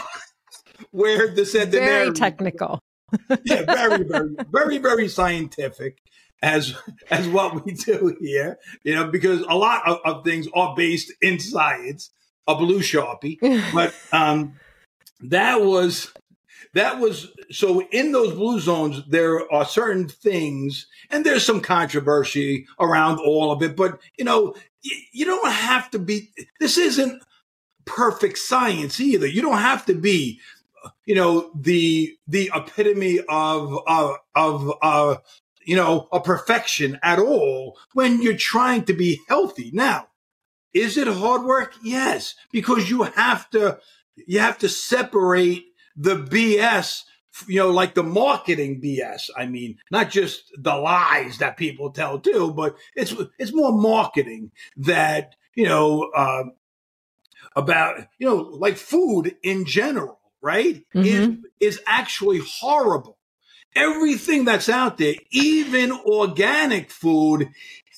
where 0.91 1.27
the 1.27 1.45
said 1.45 1.71
the 1.71 1.79
very 1.79 2.11
technical. 2.13 2.81
yeah, 3.45 3.63
very, 3.63 4.03
very, 4.03 4.35
very, 4.51 4.77
very 4.79 5.07
scientific 5.07 5.99
as 6.41 6.75
as 7.09 7.27
what 7.27 7.65
we 7.65 7.73
do 7.73 8.15
here. 8.19 8.57
You 8.83 8.95
know, 8.95 9.07
because 9.07 9.41
a 9.41 9.55
lot 9.55 9.87
of, 9.87 9.99
of 10.05 10.23
things 10.23 10.47
are 10.53 10.75
based 10.75 11.11
in 11.21 11.39
science. 11.39 12.11
A 12.49 12.55
blue 12.55 12.79
sharpie, 12.79 13.37
but 13.73 13.93
um, 14.13 14.53
that 15.19 15.59
was 15.59 16.13
that 16.77 16.99
was 16.99 17.27
so 17.51 17.81
in 17.91 18.11
those 18.11 18.33
blue 18.33 18.59
zones 18.59 19.01
there 19.07 19.51
are 19.51 19.65
certain 19.65 20.07
things 20.07 20.87
and 21.09 21.25
there's 21.25 21.45
some 21.45 21.61
controversy 21.61 22.65
around 22.79 23.19
all 23.19 23.51
of 23.51 23.61
it 23.61 23.75
but 23.75 23.99
you 24.17 24.25
know 24.25 24.53
you, 25.11 25.25
don't 25.25 25.51
have 25.51 25.89
to 25.91 25.99
be 25.99 26.29
this 26.59 26.77
isn't 26.77 27.21
perfect 27.85 28.37
science 28.37 28.99
either. 28.99 29.25
You 29.25 29.41
don't 29.41 29.57
have 29.57 29.85
to 29.87 29.95
be, 29.95 30.39
you 31.05 31.15
know, 31.15 31.49
the 31.55 32.15
the 32.27 32.51
epitome 32.53 33.19
of 33.27 33.77
uh, 33.87 34.13
of 34.35 34.71
uh, 34.81 35.15
you 35.65 35.75
know 35.75 36.07
a 36.11 36.19
perfection 36.19 36.99
at 37.01 37.19
all 37.19 37.77
when 37.93 38.21
you're 38.21 38.37
trying 38.37 38.83
to 38.85 38.93
be 38.93 39.19
healthy. 39.27 39.71
Now, 39.73 40.09
is 40.73 40.97
it 40.97 41.07
hard 41.07 41.43
work? 41.43 41.73
Yes, 41.83 42.35
because 42.51 42.89
you 42.89 43.03
have 43.03 43.49
to 43.51 43.79
you 44.15 44.39
have 44.39 44.59
to 44.59 44.69
separate 44.69 45.65
the 45.97 46.15
BS 46.15 47.03
you 47.47 47.59
know, 47.59 47.69
like 47.69 47.93
the 47.93 48.03
marketing 48.03 48.81
BS. 48.81 49.29
I 49.35 49.45
mean, 49.45 49.77
not 49.91 50.09
just 50.09 50.51
the 50.57 50.75
lies 50.75 51.37
that 51.37 51.57
people 51.57 51.91
tell 51.91 52.19
too, 52.19 52.51
but 52.51 52.75
it's 52.95 53.13
it's 53.37 53.53
more 53.53 53.71
marketing 53.71 54.51
that 54.77 55.35
you 55.53 55.65
know 55.65 56.09
uh, 56.15 56.45
about 57.55 57.99
you 58.17 58.27
know 58.27 58.35
like 58.35 58.77
food 58.77 59.35
in 59.43 59.65
general, 59.65 60.19
right? 60.41 60.83
Mm-hmm. 60.95 61.03
Is 61.03 61.37
is 61.59 61.81
actually 61.85 62.39
horrible. 62.39 63.17
Everything 63.75 64.45
that's 64.45 64.69
out 64.69 64.97
there, 64.97 65.15
even 65.29 65.91
organic 65.91 66.89
food, 66.89 67.49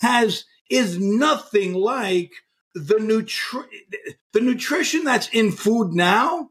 has 0.02 0.46
is 0.70 1.00
nothing 1.00 1.74
like 1.74 2.32
the 2.74 2.96
nutri- 2.96 3.64
the 4.34 4.42
nutrition 4.42 5.04
that's 5.04 5.30
in 5.30 5.52
food 5.52 5.94
now. 5.94 6.50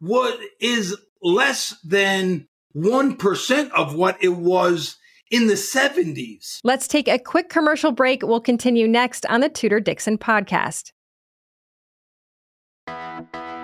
What 0.00 0.38
is 0.60 0.96
less 1.22 1.74
than 1.84 2.48
1% 2.76 3.70
of 3.70 3.94
what 3.94 4.22
it 4.22 4.28
was 4.36 4.96
in 5.30 5.46
the 5.48 5.54
70s. 5.54 6.60
Let's 6.62 6.86
take 6.86 7.08
a 7.08 7.18
quick 7.18 7.48
commercial 7.48 7.92
break. 7.92 8.22
We'll 8.22 8.40
continue 8.40 8.86
next 8.86 9.26
on 9.26 9.40
the 9.40 9.48
Tudor 9.48 9.80
Dixon 9.80 10.18
podcast. 10.18 10.92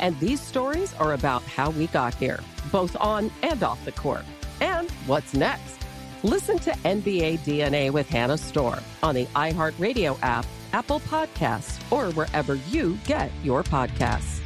And 0.00 0.18
these 0.18 0.40
stories 0.40 0.94
are 0.94 1.12
about 1.12 1.42
how 1.42 1.70
we 1.70 1.86
got 1.88 2.14
here, 2.14 2.40
both 2.72 2.96
on 2.98 3.30
and 3.42 3.62
off 3.62 3.84
the 3.84 3.92
court. 3.92 4.24
And 4.60 4.90
what's 5.06 5.34
next? 5.34 5.78
Listen 6.22 6.58
to 6.60 6.70
NBA 6.70 7.40
DNA 7.40 7.90
with 7.90 8.08
Hannah 8.08 8.38
Storm 8.38 8.80
on 9.02 9.14
the 9.14 9.26
iHeartRadio 9.26 10.18
app, 10.22 10.46
Apple 10.72 11.00
Podcasts, 11.00 11.80
or 11.92 12.12
wherever 12.12 12.54
you 12.54 12.98
get 13.06 13.30
your 13.42 13.62
podcasts. 13.62 14.40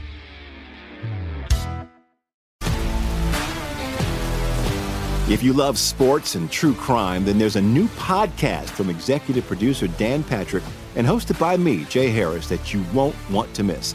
If 5.26 5.42
you 5.42 5.54
love 5.54 5.78
sports 5.78 6.34
and 6.34 6.50
true 6.50 6.74
crime, 6.74 7.24
then 7.24 7.38
there's 7.38 7.56
a 7.56 7.62
new 7.62 7.88
podcast 7.88 8.68
from 8.68 8.90
executive 8.90 9.46
producer 9.46 9.88
Dan 9.88 10.22
Patrick 10.22 10.62
and 10.96 11.06
hosted 11.06 11.38
by 11.38 11.56
me, 11.56 11.84
Jay 11.84 12.10
Harris, 12.10 12.48
that 12.48 12.74
you 12.74 12.84
won't 12.92 13.16
want 13.30 13.52
to 13.54 13.64
miss. 13.64 13.94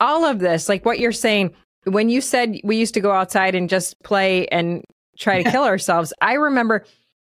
all 0.00 0.24
of 0.24 0.38
this, 0.38 0.68
like 0.68 0.84
what 0.84 0.98
you're 0.98 1.12
saying, 1.12 1.54
when 1.84 2.08
you 2.08 2.20
said 2.20 2.58
we 2.64 2.76
used 2.76 2.94
to 2.94 3.00
go 3.00 3.12
outside 3.12 3.54
and 3.54 3.68
just 3.68 3.94
play 4.02 4.46
and 4.48 4.82
try 5.18 5.42
to 5.42 5.50
kill 5.50 5.64
ourselves, 5.64 6.12
I 6.20 6.34
remember 6.34 6.84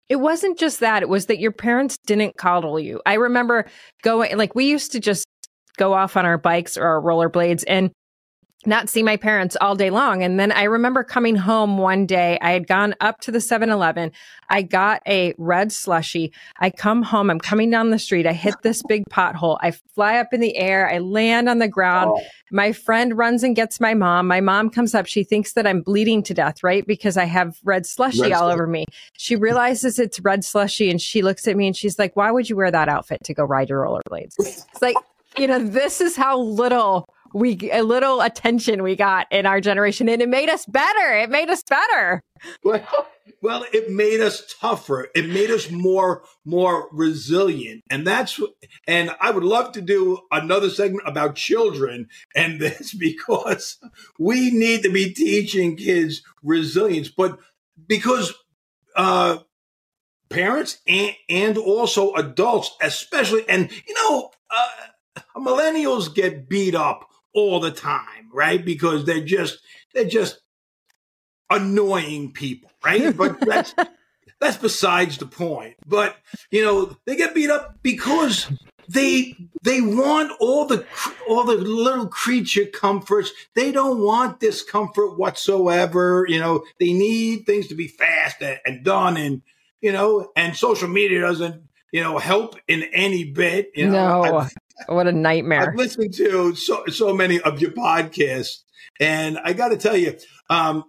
it 0.09 0.17
wasn't 0.17 0.59
just 0.59 0.81
that, 0.81 1.01
it 1.01 1.09
was 1.09 1.25
that 1.27 1.39
your 1.39 1.51
parents 1.51 1.97
didn't 2.05 2.37
coddle 2.37 2.79
you. 2.79 3.01
I 3.05 3.15
remember 3.15 3.65
going, 4.03 4.37
like, 4.37 4.53
we 4.53 4.65
used 4.65 4.91
to 4.91 4.99
just 4.99 5.25
go 5.77 5.93
off 5.93 6.15
on 6.15 6.25
our 6.25 6.37
bikes 6.37 6.77
or 6.77 6.85
our 6.85 7.01
rollerblades 7.01 7.63
and 7.67 7.91
not 8.67 8.89
see 8.89 9.03
my 9.03 9.17
parents 9.17 9.55
all 9.59 9.75
day 9.75 9.89
long. 9.89 10.23
And 10.23 10.39
then 10.39 10.51
I 10.51 10.63
remember 10.63 11.03
coming 11.03 11.35
home 11.35 11.77
one 11.77 12.05
day. 12.05 12.37
I 12.41 12.51
had 12.51 12.67
gone 12.67 12.95
up 13.01 13.21
to 13.21 13.31
the 13.31 13.41
7 13.41 13.69
Eleven. 13.69 14.11
I 14.49 14.61
got 14.61 15.01
a 15.07 15.33
red 15.37 15.71
slushy. 15.71 16.31
I 16.59 16.69
come 16.69 17.03
home. 17.03 17.29
I'm 17.29 17.39
coming 17.39 17.69
down 17.69 17.89
the 17.89 17.99
street. 17.99 18.27
I 18.27 18.33
hit 18.33 18.55
this 18.63 18.81
big 18.83 19.03
pothole. 19.09 19.57
I 19.61 19.71
fly 19.71 20.17
up 20.17 20.33
in 20.33 20.39
the 20.39 20.55
air. 20.57 20.89
I 20.89 20.99
land 20.99 21.49
on 21.49 21.59
the 21.59 21.67
ground. 21.67 22.11
Oh. 22.15 22.23
My 22.51 22.71
friend 22.71 23.17
runs 23.17 23.43
and 23.43 23.55
gets 23.55 23.79
my 23.79 23.93
mom. 23.93 24.27
My 24.27 24.41
mom 24.41 24.69
comes 24.69 24.93
up. 24.93 25.07
She 25.07 25.23
thinks 25.23 25.53
that 25.53 25.65
I'm 25.65 25.81
bleeding 25.81 26.21
to 26.23 26.33
death, 26.33 26.63
right? 26.63 26.85
Because 26.85 27.17
I 27.17 27.25
have 27.25 27.57
red 27.63 27.85
slushy 27.85 28.21
red 28.21 28.31
all 28.33 28.49
over 28.49 28.67
me. 28.67 28.85
She 29.13 29.35
realizes 29.35 29.97
it's 29.97 30.19
red 30.19 30.43
slushy 30.43 30.89
and 30.89 31.01
she 31.01 31.21
looks 31.21 31.47
at 31.47 31.57
me 31.57 31.67
and 31.67 31.75
she's 31.75 31.97
like, 31.97 32.15
why 32.15 32.31
would 32.31 32.49
you 32.49 32.55
wear 32.55 32.69
that 32.69 32.87
outfit 32.87 33.23
to 33.23 33.33
go 33.33 33.43
ride 33.43 33.69
your 33.69 33.83
rollerblades? 33.83 34.35
It's 34.39 34.81
like, 34.81 34.95
you 35.37 35.47
know, 35.47 35.59
this 35.59 36.01
is 36.01 36.15
how 36.15 36.39
little 36.39 37.09
we 37.35 37.69
a 37.69 37.83
little 37.83 38.21
attention 38.21 38.81
we 38.81 38.95
got 38.95 39.27
in 39.29 39.45
our 39.45 39.59
generation 39.59 40.07
and 40.07 40.21
it 40.21 40.29
made 40.29 40.49
us 40.49 40.65
better. 40.65 41.17
It 41.17 41.29
made 41.29 41.49
us 41.49 41.61
better. 41.63 42.23
Well 42.63 43.07
well 43.41 43.65
it 43.73 43.91
made 43.91 44.21
us 44.21 44.55
tougher. 44.59 45.09
It 45.13 45.27
made 45.27 45.51
us 45.51 45.69
more 45.69 46.23
more 46.45 46.87
resilient. 46.93 47.83
And 47.89 48.07
that's 48.07 48.39
and 48.87 49.11
i 49.19 49.31
would 49.31 49.43
love 49.43 49.73
to 49.73 49.81
do 49.81 50.19
another 50.31 50.69
segment 50.69 51.03
about 51.05 51.35
children 51.35 52.07
and 52.33 52.59
this 52.61 52.93
because 52.93 53.79
we 54.17 54.49
need 54.51 54.83
to 54.83 54.89
be 54.89 55.13
teaching 55.13 55.75
kids 55.75 56.21
resilience. 56.41 57.09
But 57.09 57.37
because 57.85 58.33
uh 58.95 59.39
parents 60.29 60.79
and, 60.87 61.11
and 61.29 61.57
also 61.57 62.13
adults 62.13 62.71
especially 62.81 63.47
and 63.49 63.69
you 63.87 63.93
know 63.93 64.31
uh, 64.49 65.21
millennials 65.37 66.13
get 66.13 66.49
beat 66.49 66.73
up 66.73 67.09
all 67.35 67.59
the 67.59 67.71
time, 67.71 68.29
right? 68.33 68.63
Because 68.63 69.05
they're 69.05 69.23
just 69.23 69.59
they're 69.93 70.05
just 70.05 70.39
annoying 71.49 72.31
people, 72.31 72.71
right? 72.83 73.15
But 73.15 73.39
that's 73.41 73.75
that's 74.41 74.57
besides 74.57 75.17
the 75.17 75.27
point. 75.27 75.75
But 75.85 76.15
you 76.49 76.63
know, 76.63 76.97
they 77.05 77.15
get 77.15 77.35
beat 77.35 77.49
up 77.51 77.77
because 77.83 78.49
they 78.87 79.35
they 79.63 79.81
want 79.81 80.31
all 80.39 80.65
the 80.65 80.85
all 81.27 81.43
the 81.43 81.55
little 81.55 82.07
creature 82.07 82.65
comforts. 82.65 83.31
They 83.53 83.71
don't 83.71 83.99
want 83.99 84.39
discomfort 84.39 85.17
whatsoever. 85.17 86.25
You 86.27 86.39
know, 86.39 86.63
they 86.79 86.93
need 86.93 87.45
things 87.45 87.67
to 87.67 87.75
be 87.75 87.87
fast 87.87 88.41
and, 88.41 88.59
and 88.65 88.83
done, 88.83 89.17
and 89.17 89.41
you 89.81 89.91
know, 89.91 90.31
and 90.35 90.55
social 90.55 90.87
media 90.87 91.21
doesn't 91.21 91.63
you 91.91 92.03
know 92.03 92.17
help 92.17 92.55
in 92.67 92.83
any 92.93 93.23
bit. 93.23 93.71
You 93.75 93.89
know, 93.89 94.23
no. 94.23 94.47
What 94.87 95.07
a 95.07 95.11
nightmare. 95.11 95.69
I've 95.69 95.75
listened 95.75 96.13
to 96.15 96.55
so 96.55 96.85
so 96.87 97.13
many 97.13 97.39
of 97.41 97.61
your 97.61 97.71
podcasts, 97.71 98.63
and 98.99 99.37
I 99.43 99.53
got 99.53 99.69
to 99.69 99.77
tell 99.77 99.95
you, 99.95 100.17
um, 100.49 100.85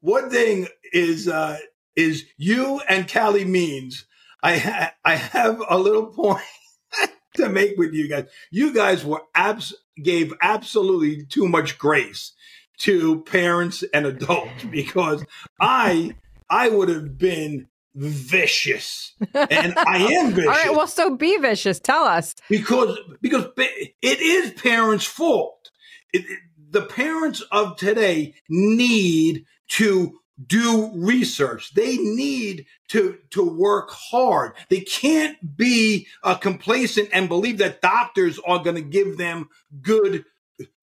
one 0.00 0.30
thing 0.30 0.68
is 0.92 1.28
uh, 1.28 1.58
is 1.96 2.24
you 2.36 2.80
and 2.88 3.08
Calley 3.08 3.44
Means. 3.44 4.06
I 4.42 4.58
ha- 4.58 4.94
I 5.04 5.16
have 5.16 5.60
a 5.68 5.78
little 5.78 6.06
point 6.06 6.44
to 7.34 7.48
make 7.48 7.76
with 7.76 7.92
you 7.94 8.08
guys. 8.08 8.26
You 8.50 8.72
guys 8.72 9.04
were 9.04 9.22
abs 9.34 9.74
gave 10.02 10.32
absolutely 10.40 11.24
too 11.24 11.48
much 11.48 11.78
grace 11.78 12.32
to 12.78 13.22
parents 13.22 13.82
and 13.94 14.06
adults 14.06 14.64
because 14.70 15.24
I 15.60 16.14
I 16.48 16.68
would 16.68 16.88
have 16.88 17.18
been 17.18 17.68
vicious, 17.96 19.14
and 19.34 19.74
I 19.76 20.06
am 20.12 20.32
vicious. 20.32 20.48
All 20.48 20.52
right, 20.52 20.72
well, 20.72 20.86
so 20.86 21.16
be 21.16 21.38
vicious. 21.38 21.80
Tell 21.80 22.04
us 22.04 22.34
because 22.48 22.98
because 23.20 23.46
it 23.56 24.20
is 24.20 24.52
parents' 24.52 25.06
fault. 25.06 25.70
It, 26.12 26.24
it, 26.28 26.38
the 26.70 26.82
parents 26.82 27.42
of 27.50 27.76
today 27.76 28.34
need 28.48 29.46
to 29.68 30.18
do 30.44 30.90
research. 30.94 31.72
They 31.74 31.96
need 31.96 32.66
to 32.88 33.18
to 33.30 33.42
work 33.42 33.90
hard. 33.90 34.52
They 34.68 34.80
can't 34.80 35.56
be 35.56 36.06
uh, 36.22 36.34
complacent 36.34 37.08
and 37.12 37.28
believe 37.28 37.58
that 37.58 37.80
doctors 37.80 38.38
are 38.46 38.62
going 38.62 38.76
to 38.76 38.82
give 38.82 39.16
them 39.16 39.48
good 39.80 40.24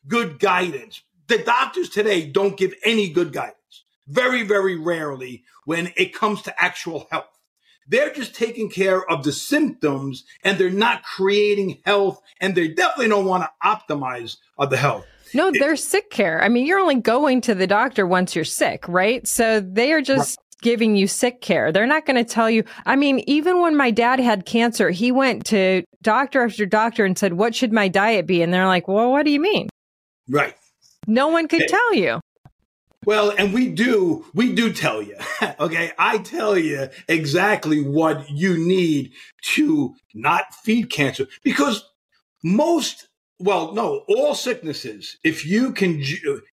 good 0.08 0.40
guidance. 0.40 1.04
The 1.28 1.38
doctors 1.38 1.90
today 1.90 2.26
don't 2.26 2.58
give 2.58 2.74
any 2.84 3.10
good 3.10 3.32
guidance. 3.32 3.58
Very 4.08 4.44
very 4.44 4.76
rarely 4.76 5.44
when 5.66 5.92
it 5.96 6.14
comes 6.14 6.42
to 6.44 6.64
actual 6.64 7.08
health. 7.12 7.26
They're 7.88 8.14
just 8.14 8.34
taking 8.36 8.70
care 8.70 9.04
of 9.10 9.24
the 9.24 9.32
symptoms 9.34 10.24
and 10.44 10.58
they're 10.58 10.70
not 10.70 11.04
creating 11.04 11.82
health 11.86 12.22
and 12.40 12.56
they 12.56 12.70
definitely 12.70 13.10
don't 13.10 13.26
want 13.26 13.44
to 13.44 13.50
optimize 13.68 14.38
uh, 14.58 14.66
the 14.66 14.78
health. 14.78 15.06
No, 15.34 15.52
they're 15.52 15.76
sick 15.76 16.10
care. 16.10 16.42
I 16.42 16.48
mean, 16.48 16.66
you're 16.66 16.80
only 16.80 16.96
going 16.96 17.42
to 17.42 17.56
the 17.56 17.68
doctor 17.68 18.06
once 18.06 18.36
you're 18.36 18.46
sick, 18.46 18.86
right? 18.88 19.28
So 19.28 19.60
they 19.60 19.92
are 19.92 20.02
just 20.02 20.38
right. 20.38 20.62
giving 20.62 20.96
you 20.96 21.08
sick 21.08 21.42
care. 21.42 21.72
They're 21.72 21.88
not 21.88 22.06
going 22.06 22.24
to 22.24 22.24
tell 22.24 22.50
you. 22.50 22.64
I 22.86 22.96
mean, 22.96 23.24
even 23.28 23.62
when 23.62 23.76
my 23.76 23.90
dad 23.92 24.20
had 24.20 24.46
cancer, 24.46 24.92
he 24.92 25.12
went 25.12 25.46
to 25.48 25.84
doctor 26.04 26.44
after 26.44 26.66
doctor 26.66 27.04
and 27.04 27.18
said, 27.18 27.34
What 27.34 27.56
should 27.56 27.74
my 27.74 27.88
diet 27.88 28.28
be? 28.28 28.42
And 28.44 28.54
they're 28.54 28.68
like, 28.68 28.88
Well, 28.88 29.12
what 29.12 29.26
do 29.26 29.32
you 29.32 29.40
mean? 29.40 29.70
Right. 30.30 30.56
No 31.08 31.30
one 31.30 31.48
could 31.48 31.62
It- 31.64 31.70
tell 31.70 31.94
you. 31.96 32.22
Well, 33.06 33.32
and 33.38 33.54
we 33.54 33.70
do, 33.70 34.26
we 34.34 34.54
do 34.54 34.72
tell 34.72 35.02
you, 35.02 35.18
okay? 35.60 35.92
I 35.98 36.20
tell 36.20 36.58
you 36.58 36.90
exactly 37.08 37.82
what 37.82 38.30
you 38.30 38.58
need 38.58 39.14
to 39.54 39.96
not 40.14 40.54
feed 40.54 40.90
cancer 40.90 41.28
because 41.44 41.84
most, 42.44 43.08
well, 43.40 43.74
no, 43.74 44.04
all 44.08 44.36
sicknesses, 44.36 45.18
if 45.24 45.46
you 45.46 45.72
can, 45.72 46.02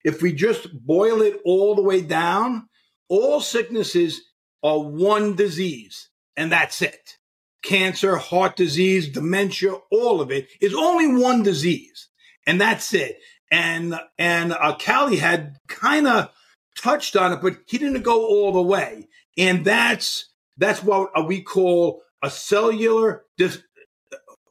if 0.03 0.21
we 0.21 0.33
just 0.33 0.85
boil 0.85 1.21
it 1.21 1.39
all 1.45 1.75
the 1.75 1.81
way 1.81 2.01
down, 2.01 2.67
all 3.07 3.39
sicknesses 3.39 4.21
are 4.63 4.79
one 4.79 5.35
disease 5.35 6.09
and 6.35 6.51
that's 6.51 6.81
it. 6.81 7.17
Cancer, 7.63 8.17
heart 8.17 8.55
disease, 8.55 9.09
dementia, 9.09 9.73
all 9.91 10.21
of 10.21 10.31
it 10.31 10.47
is 10.59 10.73
only 10.73 11.21
one 11.21 11.43
disease 11.43 12.09
and 12.47 12.59
that's 12.59 12.93
it. 12.93 13.19
And, 13.51 13.99
and, 14.17 14.53
uh, 14.53 14.77
Callie 14.77 15.17
had 15.17 15.57
kind 15.67 16.07
of, 16.07 16.29
touched 16.77 17.15
on 17.15 17.33
it, 17.33 17.41
but 17.41 17.57
he 17.67 17.77
didn't 17.77 18.03
go 18.03 18.25
all 18.25 18.51
the 18.51 18.61
way. 18.61 19.07
And 19.37 19.65
that's 19.65 20.29
that's 20.57 20.83
what 20.83 21.11
uh, 21.15 21.23
we 21.23 21.41
call 21.41 22.01
a 22.21 22.29
cellular 22.29 23.23
dis- 23.37 23.63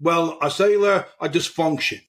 well, 0.01 0.39
a 0.41 0.51
cellular 0.51 1.07
a 1.21 1.29
dysfunction, 1.29 2.01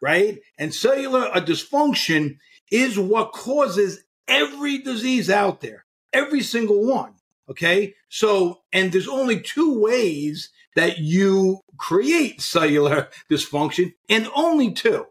right? 0.00 0.38
And 0.58 0.74
cellular 0.74 1.28
a 1.34 1.40
dysfunction 1.40 2.38
is 2.70 2.98
what 2.98 3.32
causes 3.32 4.04
every 4.28 4.78
disease 4.78 5.28
out 5.28 5.60
there, 5.60 5.84
every 6.12 6.42
single 6.42 6.86
one. 6.86 7.14
Okay. 7.50 7.94
So, 8.08 8.60
and 8.72 8.92
there's 8.92 9.08
only 9.08 9.40
two 9.40 9.80
ways 9.80 10.50
that 10.76 10.98
you 10.98 11.60
create 11.76 12.40
cellular 12.40 13.08
dysfunction 13.30 13.94
and 14.08 14.28
only 14.34 14.72
two. 14.72 15.06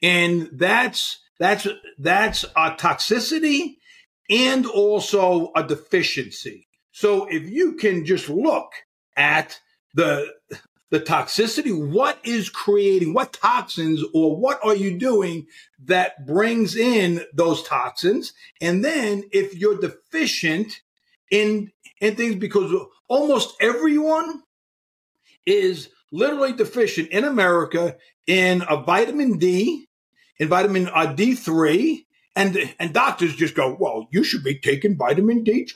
And 0.00 0.48
that's, 0.52 1.18
that's, 1.40 1.66
that's 1.98 2.44
a 2.44 2.70
toxicity 2.72 3.78
and 4.30 4.66
also 4.66 5.50
a 5.56 5.62
deficiency. 5.62 6.68
So 6.92 7.26
if 7.26 7.48
you 7.48 7.74
can 7.74 8.04
just 8.04 8.28
look 8.28 8.72
at 9.16 9.60
the 9.94 10.32
the 10.90 11.00
toxicity, 11.00 11.72
what 11.72 12.18
is 12.22 12.50
creating 12.50 13.14
what 13.14 13.32
toxins 13.32 14.04
or 14.12 14.36
what 14.36 14.60
are 14.62 14.76
you 14.76 14.98
doing 14.98 15.46
that 15.86 16.26
brings 16.26 16.76
in 16.76 17.22
those 17.32 17.62
toxins? 17.62 18.34
And 18.60 18.84
then 18.84 19.24
if 19.32 19.56
you're 19.56 19.80
deficient 19.80 20.82
in 21.30 21.72
in 22.00 22.14
things 22.14 22.34
because 22.34 22.70
almost 23.08 23.54
everyone 23.58 24.42
is 25.46 25.88
literally 26.12 26.52
deficient 26.52 27.08
in 27.08 27.24
America 27.24 27.96
in 28.26 28.62
a 28.68 28.76
vitamin 28.76 29.38
D, 29.38 29.88
in 30.38 30.48
vitamin 30.48 30.88
uh, 30.88 31.14
D3, 31.16 32.04
and 32.34 32.74
and 32.78 32.92
doctors 32.92 33.34
just 33.34 33.54
go, 33.54 33.76
well, 33.78 34.08
you 34.10 34.24
should 34.24 34.44
be 34.44 34.58
taking 34.58 34.96
vitamin 34.96 35.44
D3, 35.44 35.72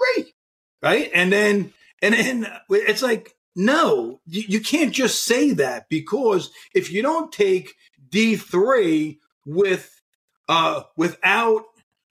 right? 0.83 1.11
And 1.14 1.33
then 1.33 1.73
and 2.03 2.14
then 2.14 2.47
it's 2.71 3.03
like, 3.03 3.35
no, 3.55 4.21
you, 4.27 4.42
you 4.49 4.61
can't 4.61 4.92
just 4.92 5.25
say 5.25 5.53
that 5.53 5.88
because 5.88 6.51
if 6.75 6.92
you 6.92 7.03
don't 7.03 7.33
take 7.33 7.75
D3 8.11 9.19
with 9.45 10.01
uh 10.49 10.83
without 10.97 11.64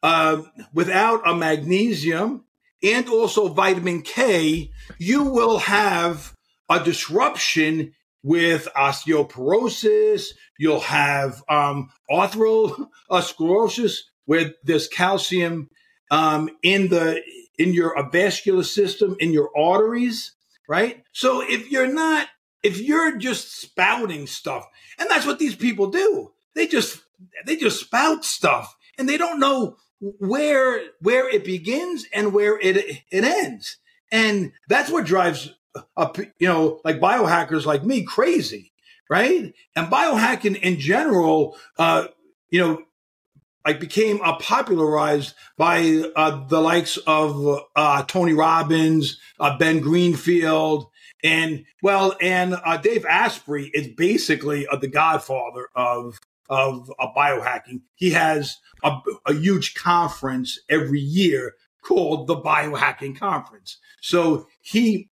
uh 0.03 0.41
without 0.73 1.27
a 1.27 1.35
magnesium 1.35 2.45
and 2.83 3.09
also 3.09 3.47
vitamin 3.47 4.01
K, 4.01 4.71
you 4.99 5.23
will 5.23 5.59
have 5.59 6.35
a 6.69 6.83
disruption 6.83 7.93
with 8.23 8.67
osteoporosis. 8.75 10.29
You'll 10.57 10.79
have 10.81 11.43
um, 11.47 11.89
atherosclerosis, 12.09 13.97
where 14.25 14.53
there's 14.63 14.87
calcium 14.87 15.69
um, 16.11 16.49
in 16.63 16.89
the 16.89 17.21
in 17.57 17.73
your 17.73 17.95
vascular 18.11 18.63
system, 18.63 19.15
in 19.19 19.31
your 19.31 19.49
arteries, 19.57 20.33
right? 20.67 21.03
So 21.11 21.41
if 21.41 21.71
you're 21.71 21.91
not, 21.91 22.27
if 22.63 22.79
you're 22.79 23.17
just 23.17 23.59
spouting 23.61 24.27
stuff, 24.27 24.65
and 24.97 25.09
that's 25.09 25.25
what 25.25 25.39
these 25.39 25.55
people 25.55 25.87
do, 25.87 26.31
they 26.53 26.67
just 26.67 27.01
they 27.45 27.55
just 27.55 27.79
spout 27.79 28.25
stuff, 28.25 28.75
and 28.97 29.07
they 29.07 29.17
don't 29.17 29.39
know 29.39 29.77
where 29.99 30.81
where 31.01 31.29
it 31.29 31.45
begins 31.45 32.05
and 32.13 32.33
where 32.33 32.59
it 32.59 32.77
it 33.09 33.23
ends, 33.23 33.77
and 34.11 34.51
that's 34.67 34.91
what 34.91 35.05
drives 35.05 35.53
up, 35.97 36.17
you 36.17 36.47
know, 36.47 36.79
like 36.83 36.99
biohackers 36.99 37.65
like 37.65 37.83
me 37.83 38.03
crazy, 38.03 38.71
right? 39.09 39.53
And 39.75 39.87
biohacking 39.87 40.59
in 40.61 40.79
general, 40.79 41.57
uh, 41.77 42.07
you 42.49 42.59
know, 42.59 42.83
like 43.65 43.79
became 43.79 44.21
uh, 44.21 44.37
popularized 44.37 45.33
by 45.57 46.03
uh, 46.15 46.45
the 46.47 46.61
likes 46.61 46.97
of 47.07 47.63
uh, 47.75 48.03
Tony 48.03 48.33
Robbins, 48.33 49.19
uh, 49.39 49.57
Ben 49.57 49.79
Greenfield, 49.79 50.87
and 51.23 51.65
well, 51.81 52.15
and 52.21 52.55
uh, 52.63 52.77
Dave 52.77 53.05
Asprey 53.05 53.71
is 53.73 53.87
basically 53.87 54.67
uh, 54.67 54.75
the 54.77 54.87
godfather 54.87 55.69
of 55.75 56.19
of 56.47 56.91
biohacking. 57.17 57.81
He 57.95 58.11
has 58.11 58.57
a, 58.83 58.97
a 59.25 59.33
huge 59.33 59.73
conference 59.73 60.59
every 60.69 60.99
year 60.99 61.55
called 61.83 62.27
the 62.27 62.35
Biohacking 62.35 63.17
Conference. 63.17 63.79
So 64.01 64.47
he 64.61 65.09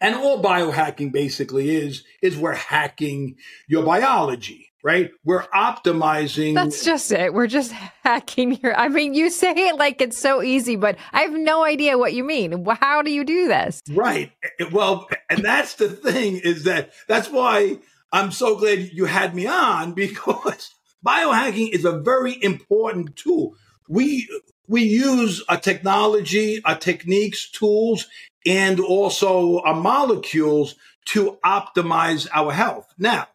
and 0.00 0.14
all 0.16 0.42
biohacking 0.42 1.12
basically 1.12 1.76
is 1.76 2.02
is 2.22 2.36
we're 2.36 2.54
hacking 2.54 3.36
your 3.68 3.84
biology 3.84 4.69
right 4.82 5.10
we're 5.24 5.46
optimizing 5.48 6.54
That's 6.54 6.84
just 6.84 7.12
it. 7.12 7.34
We're 7.34 7.46
just 7.46 7.72
hacking 8.04 8.58
your. 8.62 8.74
I 8.74 8.88
mean, 8.88 9.14
you 9.14 9.30
say 9.30 9.52
it 9.52 9.76
like 9.76 10.00
it's 10.00 10.18
so 10.18 10.42
easy, 10.42 10.76
but 10.76 10.96
I 11.12 11.22
have 11.22 11.32
no 11.32 11.64
idea 11.64 11.98
what 11.98 12.14
you 12.14 12.24
mean. 12.24 12.64
How 12.80 13.02
do 13.02 13.10
you 13.10 13.24
do 13.24 13.48
this? 13.48 13.80
right 13.90 14.32
Eh, 14.58 14.64
well 14.72 15.08
and 15.28 15.44
that's 15.44 15.74
the 15.74 15.88
thing 15.88 16.36
is 16.36 16.64
that 16.64 16.90
that's 17.08 17.28
why 17.28 17.78
i'm 18.12 18.30
so 18.30 18.56
glad 18.56 18.90
you 18.92 19.04
had 19.04 19.34
me 19.34 19.46
on 19.46 19.92
because 20.04 20.74
biohacking 21.06 21.70
is 21.72 21.84
a 21.84 21.98
very 21.98 22.42
important 22.42 23.16
tool 23.16 23.54
we 23.88 24.28
we 24.68 24.82
use 24.82 25.42
a 25.48 25.56
technology 25.56 26.60
a 26.64 26.76
techniques 26.76 27.50
tools 27.50 28.06
and 28.46 28.80
also 28.80 29.58
uh, 29.58 29.74
molecules 29.74 30.74
to 31.04 31.38
optimize 31.44 32.28
our 32.32 32.52
health 32.52 32.86
now 32.98 33.26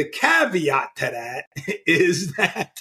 the 0.00 0.08
caveat 0.08 0.96
to 0.96 1.10
that 1.10 1.44
is 1.86 2.32
that 2.34 2.78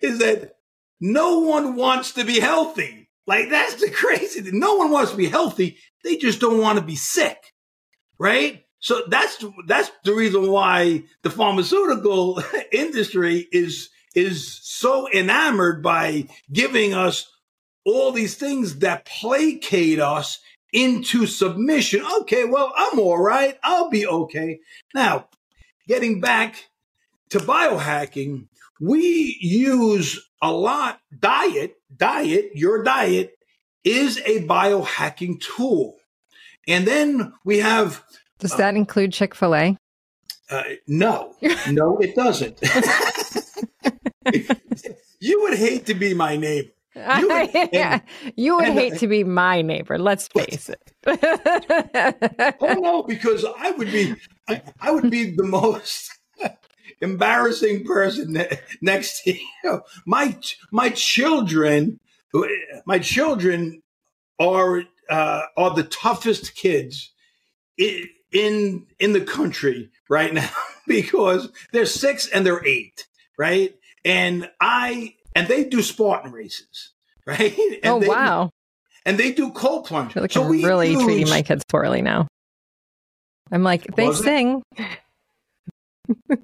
is 0.00 0.18
that 0.20 0.56
no 1.00 1.40
one 1.40 1.76
wants 1.76 2.12
to 2.12 2.24
be 2.24 2.40
healthy. 2.40 3.10
Like 3.26 3.50
that's 3.50 3.74
the 3.74 3.90
crazy 4.02 4.40
thing. 4.40 4.58
No 4.58 4.76
one 4.76 4.90
wants 4.90 5.10
to 5.10 5.16
be 5.16 5.28
healthy. 5.28 5.76
They 6.02 6.16
just 6.16 6.40
don't 6.40 6.60
want 6.60 6.78
to 6.78 6.84
be 6.84 6.96
sick. 6.96 7.38
Right? 8.18 8.64
so 8.82 9.04
that's 9.08 9.44
that's 9.66 9.90
the 10.04 10.12
reason 10.12 10.50
why 10.50 11.04
the 11.22 11.30
pharmaceutical 11.30 12.42
industry 12.72 13.46
is 13.52 13.90
is 14.14 14.58
so 14.62 15.08
enamored 15.12 15.82
by 15.82 16.26
giving 16.52 16.92
us 16.92 17.30
all 17.86 18.12
these 18.12 18.34
things 18.34 18.80
that 18.80 19.06
placate 19.06 20.00
us 20.00 20.40
into 20.72 21.26
submission. 21.26 22.04
Okay, 22.22 22.44
well, 22.44 22.72
I'm 22.76 22.98
all 22.98 23.18
right. 23.18 23.56
I'll 23.62 23.88
be 23.88 24.06
okay. 24.06 24.58
Now, 24.94 25.28
getting 25.86 26.20
back 26.20 26.68
to 27.30 27.38
biohacking, 27.38 28.48
we 28.80 29.36
use 29.40 30.20
a 30.42 30.50
lot 30.50 31.00
diet, 31.18 31.76
diet, 31.96 32.50
your 32.54 32.82
diet 32.82 33.38
is 33.84 34.18
a 34.18 34.44
biohacking 34.46 35.40
tool. 35.40 35.96
And 36.68 36.86
then 36.86 37.32
we 37.44 37.58
have 37.58 38.04
Does 38.38 38.56
that 38.56 38.74
uh, 38.74 38.78
include 38.78 39.12
Chick-fil-A? 39.12 39.76
Uh, 40.50 40.62
no, 40.86 41.34
no, 41.70 41.98
it 41.98 42.14
doesn't. 42.14 42.60
you 45.20 45.42
would 45.42 45.58
hate 45.58 45.86
to 45.86 45.94
be 45.94 46.14
my 46.14 46.36
neighbor. 46.36 46.70
You 46.94 47.28
would, 47.28 47.56
and, 47.74 48.02
you 48.36 48.56
would 48.56 48.66
and, 48.66 48.74
hate 48.74 48.98
to 48.98 49.06
be 49.06 49.24
my 49.24 49.62
neighbor. 49.62 49.98
Let's 49.98 50.28
face 50.28 50.68
it. 50.68 50.92
oh 52.60 52.74
no, 52.74 53.02
because 53.02 53.44
I 53.58 53.70
would 53.72 53.90
be, 53.90 54.14
I, 54.48 54.62
I 54.80 54.90
would 54.90 55.10
be 55.10 55.34
the 55.34 55.44
most 55.44 56.12
embarrassing 57.00 57.84
person 57.84 58.38
next 58.80 59.22
to 59.22 59.34
you. 59.64 59.80
My 60.06 60.38
my 60.70 60.90
children, 60.90 62.00
my 62.84 62.98
children 62.98 63.82
are 64.38 64.82
uh, 65.08 65.42
are 65.56 65.74
the 65.74 65.84
toughest 65.84 66.54
kids 66.54 67.12
in 67.78 68.06
in, 68.32 68.86
in 68.98 69.12
the 69.12 69.20
country 69.20 69.90
right 70.08 70.32
now 70.32 70.50
because 70.86 71.50
they're 71.72 71.86
six 71.86 72.26
and 72.28 72.44
they're 72.44 72.66
eight, 72.66 73.06
right? 73.38 73.74
And 74.04 74.50
I 74.60 75.14
and 75.34 75.48
they 75.48 75.64
do 75.64 75.82
Spartan 75.82 76.32
races, 76.32 76.92
right? 77.26 77.56
And 77.82 77.92
oh 77.92 78.00
they, 78.00 78.08
wow! 78.08 78.50
And 79.04 79.18
they 79.18 79.32
do 79.32 79.50
cold 79.52 79.86
plunge. 79.86 80.12
I 80.12 80.14
feel 80.14 80.22
like 80.22 80.32
so 80.32 80.44
I'm 80.44 80.50
really 80.50 80.92
use, 80.92 81.02
treating 81.02 81.28
my 81.28 81.42
kids 81.42 81.64
poorly 81.68 82.02
now. 82.02 82.28
I'm 83.50 83.62
like 83.62 83.86
they 83.96 84.12
sing. 84.12 84.62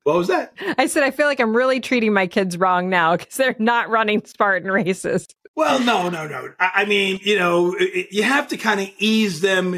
What 0.05 0.16
was 0.16 0.29
that? 0.29 0.53
I 0.79 0.87
said 0.87 1.03
I 1.03 1.11
feel 1.11 1.27
like 1.27 1.40
I'm 1.40 1.55
really 1.55 1.81
treating 1.81 2.12
my 2.12 2.27
kids 2.27 2.57
wrong 2.57 2.88
now 2.88 3.16
because 3.16 3.37
they're 3.37 3.57
not 3.59 3.88
running 3.90 4.24
Spartan 4.24 4.70
races. 4.70 5.27
Well, 5.57 5.81
no, 5.81 6.09
no, 6.09 6.29
no. 6.29 6.53
I, 6.61 6.70
I 6.77 6.85
mean, 6.85 7.18
you 7.22 7.37
know, 7.37 7.77
you 7.79 8.22
have 8.22 8.46
to 8.48 8.57
kind 8.57 8.81
of 8.81 8.88
ease 8.98 9.40
them, 9.40 9.74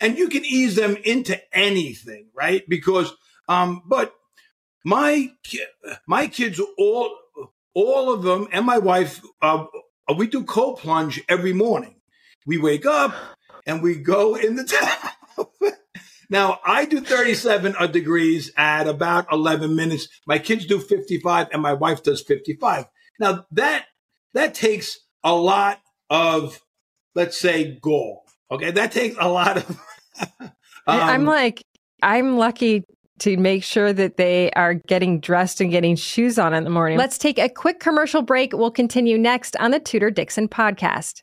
and 0.00 0.18
you 0.18 0.28
can 0.28 0.44
ease 0.44 0.74
them 0.74 0.96
into 1.04 1.40
anything, 1.56 2.26
right? 2.34 2.68
Because, 2.68 3.14
um, 3.48 3.82
but 3.86 4.12
my 4.84 5.30
my 6.06 6.26
kids 6.26 6.60
all 6.76 7.16
all 7.74 8.12
of 8.12 8.22
them 8.22 8.48
and 8.52 8.66
my 8.66 8.78
wife 8.78 9.20
uh, 9.42 9.64
we 10.16 10.26
do 10.26 10.44
cold 10.44 10.78
plunge 10.78 11.22
every 11.28 11.52
morning. 11.52 11.96
We 12.46 12.58
wake 12.58 12.86
up 12.86 13.14
and 13.66 13.82
we 13.82 13.96
go 13.96 14.34
in 14.34 14.56
the 14.56 14.64
tub 14.64 15.52
now 16.30 16.58
i 16.64 16.84
do 16.84 17.00
37 17.00 17.74
degrees 17.92 18.50
at 18.56 18.86
about 18.88 19.26
11 19.30 19.76
minutes. 19.76 20.08
My 20.26 20.38
kids 20.38 20.66
do 20.66 20.78
55 20.78 21.48
and 21.52 21.62
my 21.62 21.74
wife 21.74 22.02
does 22.02 22.22
55 22.22 22.86
now 23.18 23.46
that 23.52 23.86
that 24.34 24.54
takes 24.54 24.98
a 25.22 25.34
lot 25.34 25.80
of 26.08 26.60
let's 27.14 27.38
say 27.38 27.78
gall 27.80 28.24
okay? 28.50 28.70
That 28.72 28.92
takes 28.92 29.16
a 29.20 29.28
lot 29.28 29.58
of 29.58 29.80
um, 30.40 30.50
i'm 30.86 31.24
like 31.24 31.62
i'm 32.02 32.36
lucky 32.36 32.84
to 33.20 33.36
make 33.36 33.64
sure 33.64 33.92
that 33.92 34.16
they 34.16 34.50
are 34.52 34.74
getting 34.74 35.20
dressed 35.20 35.60
and 35.60 35.70
getting 35.70 35.96
shoes 35.96 36.38
on 36.38 36.52
in 36.54 36.64
the 36.64 36.70
morning. 36.70 36.98
Let's 36.98 37.18
take 37.18 37.38
a 37.38 37.48
quick 37.48 37.80
commercial 37.80 38.22
break. 38.22 38.52
We'll 38.52 38.70
continue 38.70 39.18
next 39.18 39.56
on 39.56 39.70
the 39.70 39.80
Tudor 39.80 40.10
Dixon 40.10 40.48
podcast. 40.48 41.22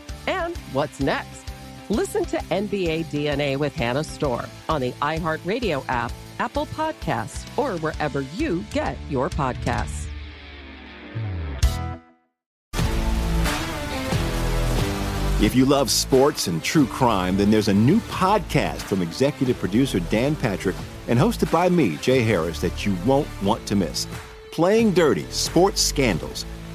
And 0.27 0.55
what's 0.73 0.99
next? 0.99 1.43
Listen 1.89 2.23
to 2.25 2.37
NBA 2.37 3.05
DNA 3.05 3.57
with 3.57 3.75
Hannah 3.75 4.03
Storm 4.03 4.45
on 4.69 4.81
the 4.81 4.91
iHeartRadio 5.01 5.83
app, 5.89 6.11
Apple 6.39 6.65
Podcasts, 6.67 7.45
or 7.57 7.77
wherever 7.79 8.21
you 8.21 8.63
get 8.71 8.97
your 9.09 9.29
podcasts. 9.29 10.07
If 15.41 15.55
you 15.55 15.65
love 15.65 15.89
sports 15.89 16.45
and 16.45 16.63
true 16.63 16.85
crime, 16.85 17.35
then 17.35 17.49
there's 17.49 17.67
a 17.67 17.73
new 17.73 17.99
podcast 18.01 18.83
from 18.83 19.01
executive 19.01 19.57
producer 19.57 19.99
Dan 19.99 20.35
Patrick 20.35 20.75
and 21.07 21.17
hosted 21.17 21.51
by 21.51 21.67
me, 21.67 21.97
Jay 21.97 22.21
Harris, 22.21 22.61
that 22.61 22.85
you 22.85 22.95
won't 23.07 23.27
want 23.41 23.65
to 23.65 23.75
miss. 23.75 24.05
Playing 24.51 24.93
Dirty 24.93 25.25
Sports 25.31 25.81
Scandals. 25.81 26.45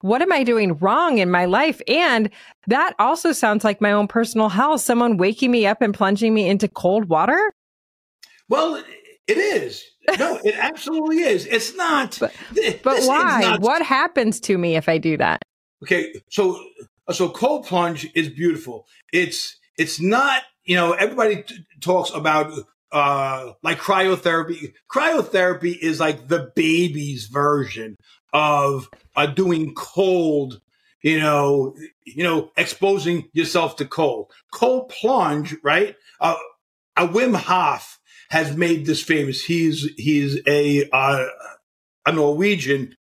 what 0.00 0.22
am 0.22 0.32
I 0.32 0.42
doing 0.44 0.76
wrong 0.78 1.18
in 1.18 1.30
my 1.30 1.44
life? 1.44 1.80
And 1.86 2.30
that 2.66 2.94
also 2.98 3.32
sounds 3.32 3.64
like 3.64 3.80
my 3.80 3.92
own 3.92 4.08
personal 4.08 4.48
hell. 4.48 4.78
Someone 4.78 5.16
waking 5.16 5.50
me 5.50 5.66
up 5.66 5.82
and 5.82 5.94
plunging 5.94 6.32
me 6.34 6.48
into 6.48 6.68
cold 6.68 7.06
water. 7.06 7.52
Well, 8.48 8.82
it 9.26 9.38
is. 9.38 9.84
No, 10.18 10.40
it 10.42 10.56
absolutely 10.58 11.20
is. 11.20 11.46
It's 11.46 11.76
not. 11.76 12.18
But, 12.18 12.34
but 12.82 13.04
why? 13.04 13.42
Not, 13.42 13.60
what 13.60 13.80
happens 13.80 14.40
to 14.40 14.58
me 14.58 14.74
if 14.74 14.88
I 14.88 14.98
do 14.98 15.16
that? 15.18 15.40
Okay, 15.84 16.12
so 16.30 16.60
so 17.12 17.28
cold 17.28 17.66
plunge 17.66 18.08
is 18.16 18.28
beautiful. 18.28 18.86
It's 19.12 19.56
it's 19.78 20.00
not. 20.00 20.42
You 20.64 20.74
know, 20.76 20.92
everybody 20.94 21.42
t- 21.42 21.64
talks 21.80 22.10
about 22.10 22.50
uh 22.90 23.52
like 23.62 23.78
cryotherapy. 23.78 24.72
Cryotherapy 24.92 25.78
is 25.78 26.00
like 26.00 26.26
the 26.26 26.50
baby's 26.56 27.26
version 27.26 27.94
of 28.32 28.88
uh, 29.16 29.26
doing 29.26 29.74
cold 29.74 30.60
you 31.02 31.18
know, 31.18 31.74
you 32.04 32.22
know, 32.22 32.50
exposing 32.56 33.28
yourself 33.32 33.76
to 33.76 33.86
cold. 33.86 34.30
Cold 34.52 34.90
plunge, 34.90 35.56
right? 35.62 35.96
Uh, 36.20 36.36
a 36.96 37.08
Wim 37.08 37.34
Hof 37.34 37.98
has 38.30 38.56
made 38.56 38.86
this 38.86 39.02
famous. 39.02 39.44
He's 39.44 39.88
he's 39.96 40.40
a 40.46 40.88
uh, 40.90 41.26
a 42.06 42.12
Norwegian 42.12 42.96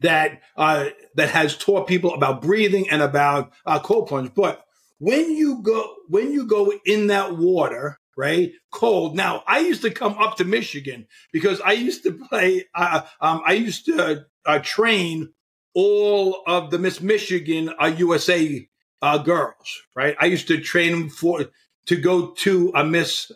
that 0.00 0.42
uh, 0.56 0.86
that 1.16 1.30
has 1.30 1.56
taught 1.56 1.88
people 1.88 2.14
about 2.14 2.42
breathing 2.42 2.88
and 2.90 3.02
about 3.02 3.52
uh, 3.66 3.80
cold 3.80 4.08
plunge. 4.08 4.32
But 4.34 4.64
when 4.98 5.34
you 5.34 5.62
go 5.62 5.94
when 6.08 6.32
you 6.32 6.46
go 6.46 6.72
in 6.86 7.08
that 7.08 7.36
water, 7.36 7.98
right, 8.16 8.52
cold. 8.70 9.16
Now 9.16 9.42
I 9.46 9.60
used 9.60 9.82
to 9.82 9.90
come 9.90 10.16
up 10.18 10.36
to 10.36 10.44
Michigan 10.44 11.06
because 11.32 11.60
I 11.60 11.72
used 11.72 12.04
to 12.04 12.12
play. 12.12 12.66
Uh, 12.74 13.02
um, 13.20 13.42
I 13.44 13.54
used 13.54 13.86
to 13.86 14.26
uh, 14.46 14.58
train 14.60 15.32
all 15.74 16.42
of 16.46 16.70
the 16.70 16.78
Miss 16.78 17.00
Michigan 17.00 17.70
uh, 17.80 17.86
USA 17.86 18.68
uh, 19.02 19.18
girls, 19.18 19.82
right? 19.94 20.16
I 20.20 20.26
used 20.26 20.48
to 20.48 20.60
train 20.60 20.92
them 20.92 21.08
for 21.08 21.46
to 21.86 21.96
go 21.96 22.30
to 22.30 22.72
a 22.74 22.84
Miss 22.84 23.30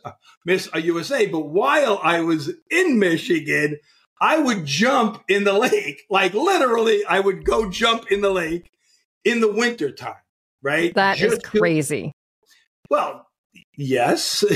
Miss 0.45 0.69
USA. 0.75 1.27
But 1.27 1.49
while 1.49 2.01
I 2.03 2.21
was 2.21 2.51
in 2.71 2.99
Michigan, 2.99 3.79
I 4.21 4.39
would 4.39 4.65
jump 4.65 5.23
in 5.29 5.45
the 5.45 5.53
lake. 5.53 6.03
Like 6.11 6.33
literally, 6.35 7.05
I 7.05 7.21
would 7.21 7.45
go 7.45 7.71
jump 7.71 8.11
in 8.11 8.23
the 8.23 8.31
lake 8.31 8.71
in 9.25 9.41
the 9.41 9.53
wintertime, 9.53 10.15
right? 10.63 10.95
That 10.95 11.19
Just 11.19 11.39
is 11.39 11.43
crazy. 11.43 12.07
To, 12.07 12.13
well, 12.89 13.27
yes. 13.77 14.45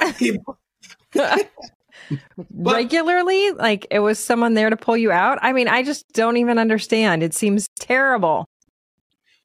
Regularly? 2.54 3.52
Like 3.52 3.86
it 3.90 4.00
was 4.00 4.18
someone 4.18 4.54
there 4.54 4.70
to 4.70 4.76
pull 4.76 4.96
you 4.96 5.12
out? 5.12 5.38
I 5.42 5.52
mean, 5.52 5.68
I 5.68 5.82
just 5.82 6.12
don't 6.12 6.36
even 6.36 6.58
understand. 6.58 7.22
It 7.22 7.34
seems 7.34 7.68
terrible. 7.78 8.46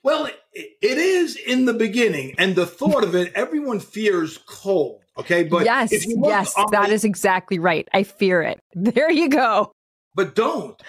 Well, 0.04 0.26
it, 0.54 0.70
it 0.82 0.98
is 0.98 1.36
in 1.36 1.66
the 1.66 1.74
beginning, 1.74 2.36
and 2.38 2.56
the 2.56 2.66
thought 2.66 3.04
of 3.04 3.16
it, 3.16 3.34
everyone 3.36 3.80
fears 3.80 4.40
cold. 4.46 5.02
Okay, 5.18 5.44
but 5.44 5.66
yes, 5.66 5.92
yes, 5.92 6.54
that 6.72 6.90
is 6.90 7.04
exactly 7.04 7.60
right. 7.60 7.88
I 7.94 8.04
fear 8.04 8.42
it. 8.42 8.60
There 8.74 9.12
you 9.12 9.30
go. 9.30 9.74
But 10.16 10.36
don't. 10.36 10.82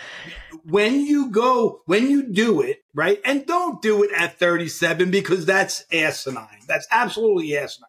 When 0.64 1.00
you 1.00 1.30
go, 1.30 1.83
when 1.87 2.11
you 2.11 2.22
do 2.22 2.61
it, 2.61 2.78
right? 2.94 3.20
And 3.24 3.46
don't 3.46 3.83
do 3.83 4.02
it 4.02 4.11
at 4.16 4.38
37 4.38 5.11
because 5.11 5.46
that's 5.46 5.85
asinine. 5.92 6.61
That's 6.66 6.87
absolutely 6.90 7.56
asinine. 7.56 7.88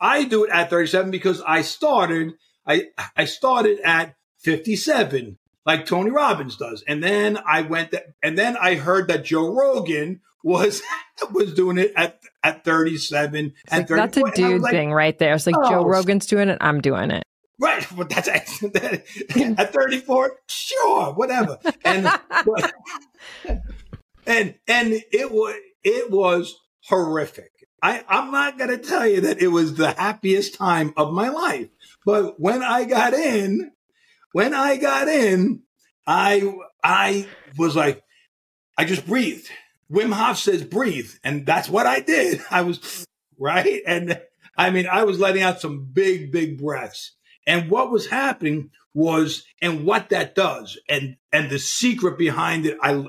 I 0.00 0.24
do 0.24 0.44
it 0.44 0.50
at 0.50 0.70
37 0.70 1.10
because 1.10 1.40
I 1.42 1.62
started, 1.62 2.34
I, 2.66 2.88
I 3.16 3.24
started 3.24 3.80
at 3.84 4.16
57, 4.38 5.38
like 5.66 5.86
Tony 5.86 6.10
Robbins 6.10 6.56
does. 6.56 6.84
And 6.86 7.02
then 7.02 7.38
I 7.46 7.62
went, 7.62 7.92
th- 7.92 8.04
and 8.22 8.36
then 8.36 8.56
I 8.56 8.74
heard 8.74 9.08
that 9.08 9.24
Joe 9.24 9.52
Rogan 9.52 10.20
was 10.44 10.82
was 11.32 11.54
doing 11.54 11.78
it 11.78 11.92
at 11.96 12.20
at 12.42 12.64
37 12.64 13.54
and 13.68 13.90
like, 13.90 14.12
That's 14.12 14.16
a 14.16 14.30
dude 14.34 14.60
like, 14.60 14.72
thing 14.72 14.92
right 14.92 15.16
there. 15.18 15.34
It's 15.34 15.46
like 15.46 15.56
oh, 15.56 15.70
Joe 15.70 15.84
Rogan's 15.84 16.26
doing 16.26 16.48
it, 16.48 16.58
I'm 16.60 16.80
doing 16.80 17.10
it. 17.10 17.22
Right, 17.60 17.86
but 17.96 18.08
that's 18.08 18.28
at 18.64 19.72
34, 19.72 20.32
sure, 20.48 21.12
whatever. 21.12 21.58
And 21.84 22.10
but, 22.44 22.72
and 24.26 24.54
and 24.66 24.92
it 25.12 25.30
was 25.30 25.54
it 25.84 26.10
was 26.10 26.58
horrific. 26.86 27.50
I, 27.84 28.04
I'm 28.08 28.30
not 28.30 28.58
going 28.58 28.70
to 28.70 28.78
tell 28.78 29.06
you 29.06 29.22
that 29.22 29.42
it 29.42 29.48
was 29.48 29.74
the 29.74 29.90
happiest 29.90 30.54
time 30.54 30.94
of 30.96 31.12
my 31.12 31.30
life, 31.30 31.68
but 32.04 32.40
when 32.40 32.62
I 32.62 32.84
got 32.84 33.14
in, 33.14 33.72
when 34.32 34.54
I 34.54 34.76
got 34.76 35.08
in, 35.08 35.62
I 36.06 36.52
I 36.82 37.26
was 37.56 37.76
like, 37.76 38.02
I 38.76 38.84
just 38.84 39.06
breathed 39.06 39.48
Wim 39.92 40.12
Hof 40.12 40.38
says 40.38 40.64
breathe, 40.64 41.12
and 41.22 41.44
that's 41.44 41.68
what 41.68 41.86
I 41.86 42.00
did. 42.00 42.40
I 42.50 42.62
was 42.62 43.06
right, 43.38 43.82
and 43.86 44.20
I 44.56 44.70
mean, 44.70 44.86
I 44.90 45.04
was 45.04 45.20
letting 45.20 45.42
out 45.42 45.60
some 45.60 45.88
big, 45.92 46.32
big 46.32 46.58
breaths. 46.58 47.12
And 47.46 47.70
what 47.70 47.90
was 47.90 48.06
happening 48.06 48.70
was, 48.94 49.44
and 49.60 49.84
what 49.84 50.08
that 50.10 50.34
does, 50.34 50.78
and 50.88 51.16
and 51.32 51.50
the 51.50 51.58
secret 51.58 52.16
behind 52.16 52.66
it, 52.66 52.78
I 52.82 53.04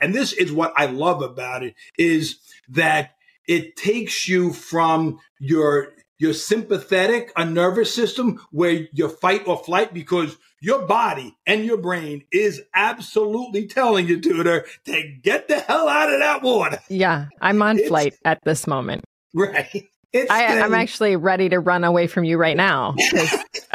and 0.00 0.14
this 0.14 0.32
is 0.32 0.52
what 0.52 0.72
I 0.76 0.86
love 0.86 1.22
about 1.22 1.62
it 1.62 1.74
is 1.96 2.38
that 2.68 3.12
it 3.46 3.76
takes 3.76 4.28
you 4.28 4.52
from 4.52 5.20
your 5.38 5.92
your 6.18 6.32
sympathetic, 6.32 7.32
a 7.36 7.44
nervous 7.44 7.94
system 7.94 8.40
where 8.50 8.86
you 8.92 9.08
fight 9.08 9.46
or 9.46 9.58
flight 9.58 9.92
because 9.92 10.36
your 10.60 10.86
body 10.86 11.36
and 11.46 11.64
your 11.64 11.76
brain 11.76 12.24
is 12.32 12.62
absolutely 12.74 13.66
telling 13.66 14.06
you, 14.06 14.20
Tudor, 14.20 14.64
to 14.86 15.16
get 15.22 15.48
the 15.48 15.60
hell 15.60 15.88
out 15.88 16.12
of 16.12 16.20
that 16.20 16.42
water. 16.42 16.78
Yeah, 16.88 17.26
I'm 17.40 17.60
on 17.62 17.78
it's, 17.78 17.88
flight 17.88 18.14
at 18.24 18.40
this 18.44 18.66
moment. 18.66 19.04
Right. 19.34 19.88
I, 20.14 20.44
am 20.44 20.72
actually 20.72 21.16
ready 21.16 21.50
to 21.50 21.60
run 21.60 21.84
away 21.84 22.06
from 22.06 22.24
you 22.24 22.38
right 22.38 22.56
now 22.56 22.94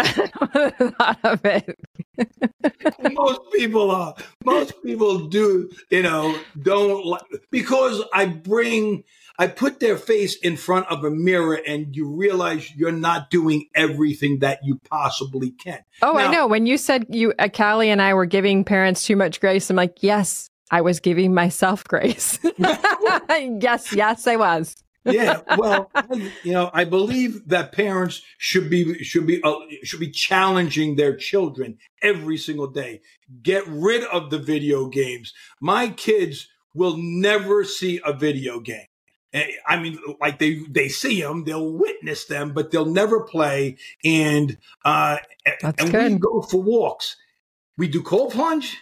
thought 0.03 1.17
of 1.23 1.45
it. 1.45 1.77
most 3.13 3.41
people 3.53 3.91
are. 3.91 4.15
Most 4.45 4.81
people 4.83 5.27
do, 5.27 5.69
you 5.89 6.03
know, 6.03 6.37
don't 6.61 7.05
like 7.05 7.23
because 7.49 8.01
I 8.13 8.25
bring 8.25 9.03
I 9.41 9.47
put 9.47 9.79
their 9.79 9.97
face 9.97 10.35
in 10.35 10.55
front 10.55 10.85
of 10.91 11.03
a 11.03 11.09
mirror 11.09 11.59
and 11.67 11.95
you 11.95 12.07
realize 12.07 12.75
you're 12.75 12.91
not 12.91 13.31
doing 13.31 13.69
everything 13.73 14.37
that 14.41 14.59
you 14.63 14.79
possibly 14.87 15.49
can. 15.49 15.79
Oh, 16.03 16.13
now, 16.13 16.19
I 16.19 16.31
know. 16.31 16.45
When 16.45 16.67
you 16.67 16.77
said 16.77 17.07
you, 17.09 17.33
uh, 17.39 17.49
Calley 17.51 17.89
and 17.89 18.03
I 18.03 18.13
were 18.13 18.27
giving 18.27 18.63
parents 18.63 19.03
too 19.03 19.15
much 19.15 19.41
grace, 19.41 19.67
I'm 19.71 19.75
like, 19.75 20.03
yes, 20.03 20.51
I 20.69 20.81
was 20.81 20.99
giving 20.99 21.33
myself 21.33 21.83
grace. 21.85 22.37
yes, 22.59 23.91
yes, 23.93 24.27
I 24.27 24.35
was. 24.35 24.75
yeah, 25.05 25.41
well, 25.57 25.89
you 26.43 26.51
know, 26.51 26.69
I 26.71 26.83
believe 26.83 27.47
that 27.47 27.71
parents 27.71 28.21
should 28.37 28.69
be 28.69 29.03
should 29.03 29.25
be 29.25 29.41
uh, 29.41 29.55
should 29.81 29.99
be 30.01 30.11
challenging 30.11 30.97
their 30.97 31.15
children 31.15 31.79
every 32.03 32.37
single 32.37 32.67
day. 32.67 33.01
Get 33.41 33.67
rid 33.67 34.03
of 34.03 34.29
the 34.29 34.37
video 34.37 34.85
games. 34.85 35.33
My 35.59 35.89
kids 35.89 36.47
will 36.75 36.95
never 36.95 37.63
see 37.63 37.99
a 38.05 38.13
video 38.13 38.59
game. 38.59 38.85
Eh, 39.33 39.51
I 39.65 39.79
mean, 39.79 39.97
like 40.19 40.39
they 40.39 40.59
they 40.69 40.89
see 40.89 41.21
them, 41.21 41.45
they'll 41.45 41.71
witness 41.71 42.25
them, 42.25 42.53
but 42.53 42.71
they'll 42.71 42.85
never 42.85 43.21
play. 43.21 43.77
And 44.03 44.57
uh, 44.83 45.17
That's 45.61 45.81
and 45.81 45.91
good. 45.91 46.11
we 46.13 46.17
go 46.19 46.41
for 46.41 46.61
walks. 46.61 47.15
We 47.77 47.87
do 47.87 48.01
cold 48.01 48.33
plunge. 48.33 48.77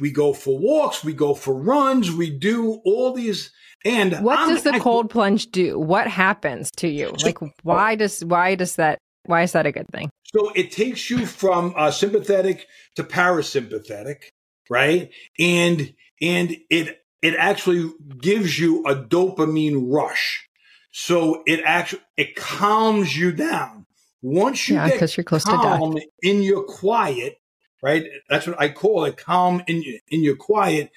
We 0.00 0.10
go 0.10 0.32
for 0.32 0.58
walks. 0.58 1.04
We 1.04 1.12
go 1.12 1.34
for 1.34 1.54
runs. 1.54 2.10
We 2.10 2.30
do 2.30 2.80
all 2.84 3.12
these. 3.12 3.52
And 3.84 4.14
what 4.24 4.38
I'm, 4.38 4.48
does 4.48 4.62
the 4.62 4.72
I, 4.72 4.78
cold 4.78 5.10
plunge 5.10 5.46
do? 5.50 5.78
What 5.78 6.06
happens 6.08 6.70
to 6.78 6.88
you? 6.88 7.14
Like, 7.22 7.38
why 7.62 7.94
does 7.94 8.24
why 8.24 8.54
does 8.54 8.76
that 8.76 8.98
why 9.24 9.42
is 9.42 9.52
that 9.52 9.66
a 9.66 9.72
good 9.72 9.88
thing? 9.88 10.10
So 10.34 10.50
it 10.54 10.72
takes 10.72 11.10
you 11.10 11.26
from 11.26 11.74
uh, 11.76 11.90
sympathetic 11.90 12.66
to 12.96 13.04
parasympathetic, 13.04 14.24
right? 14.68 15.10
And 15.38 15.94
and 16.20 16.56
it 16.70 17.03
it 17.24 17.34
actually 17.38 17.90
gives 18.20 18.58
you 18.58 18.84
a 18.84 18.94
dopamine 18.94 19.90
rush. 19.90 20.46
So 20.92 21.42
it 21.46 21.60
actually 21.64 22.02
it 22.18 22.36
calms 22.36 23.16
you 23.16 23.32
down. 23.32 23.86
Once 24.20 24.68
you 24.68 24.76
yeah, 24.76 24.96
get 24.98 25.16
you're 25.16 25.24
close 25.24 25.44
calm 25.44 25.94
to 25.94 26.00
death. 26.00 26.08
in 26.22 26.42
your 26.42 26.64
quiet, 26.64 27.40
right? 27.82 28.04
That's 28.28 28.46
what 28.46 28.60
I 28.60 28.68
call 28.68 29.06
it, 29.06 29.16
calm 29.16 29.62
in 29.66 29.82
in 30.08 30.22
your 30.22 30.36
quiet. 30.36 30.92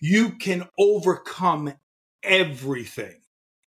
You 0.00 0.30
can 0.30 0.68
overcome 0.78 1.74
everything. 2.22 3.16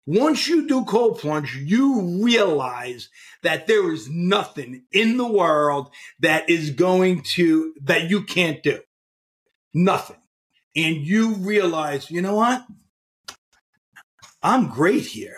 Once 0.05 0.47
you 0.47 0.67
do 0.67 0.85
cold 0.85 1.17
plunge, 1.17 1.55
you 1.55 2.21
realize 2.23 3.09
that 3.41 3.65
there 3.65 3.91
is 3.91 4.07
nothing 4.07 4.83
in 4.91 5.17
the 5.17 5.27
world 5.27 5.89
that 6.19 6.47
is 6.47 6.69
going 6.69 7.23
to 7.23 7.73
that 7.81 8.09
you 8.09 8.21
can't 8.23 8.61
do. 8.61 8.81
Nothing 9.73 10.17
and 10.75 10.97
you 10.97 11.35
realize, 11.35 12.09
you 12.09 12.21
know 12.21 12.35
what? 12.35 12.65
I'm 14.41 14.67
great 14.67 15.05
here. 15.05 15.37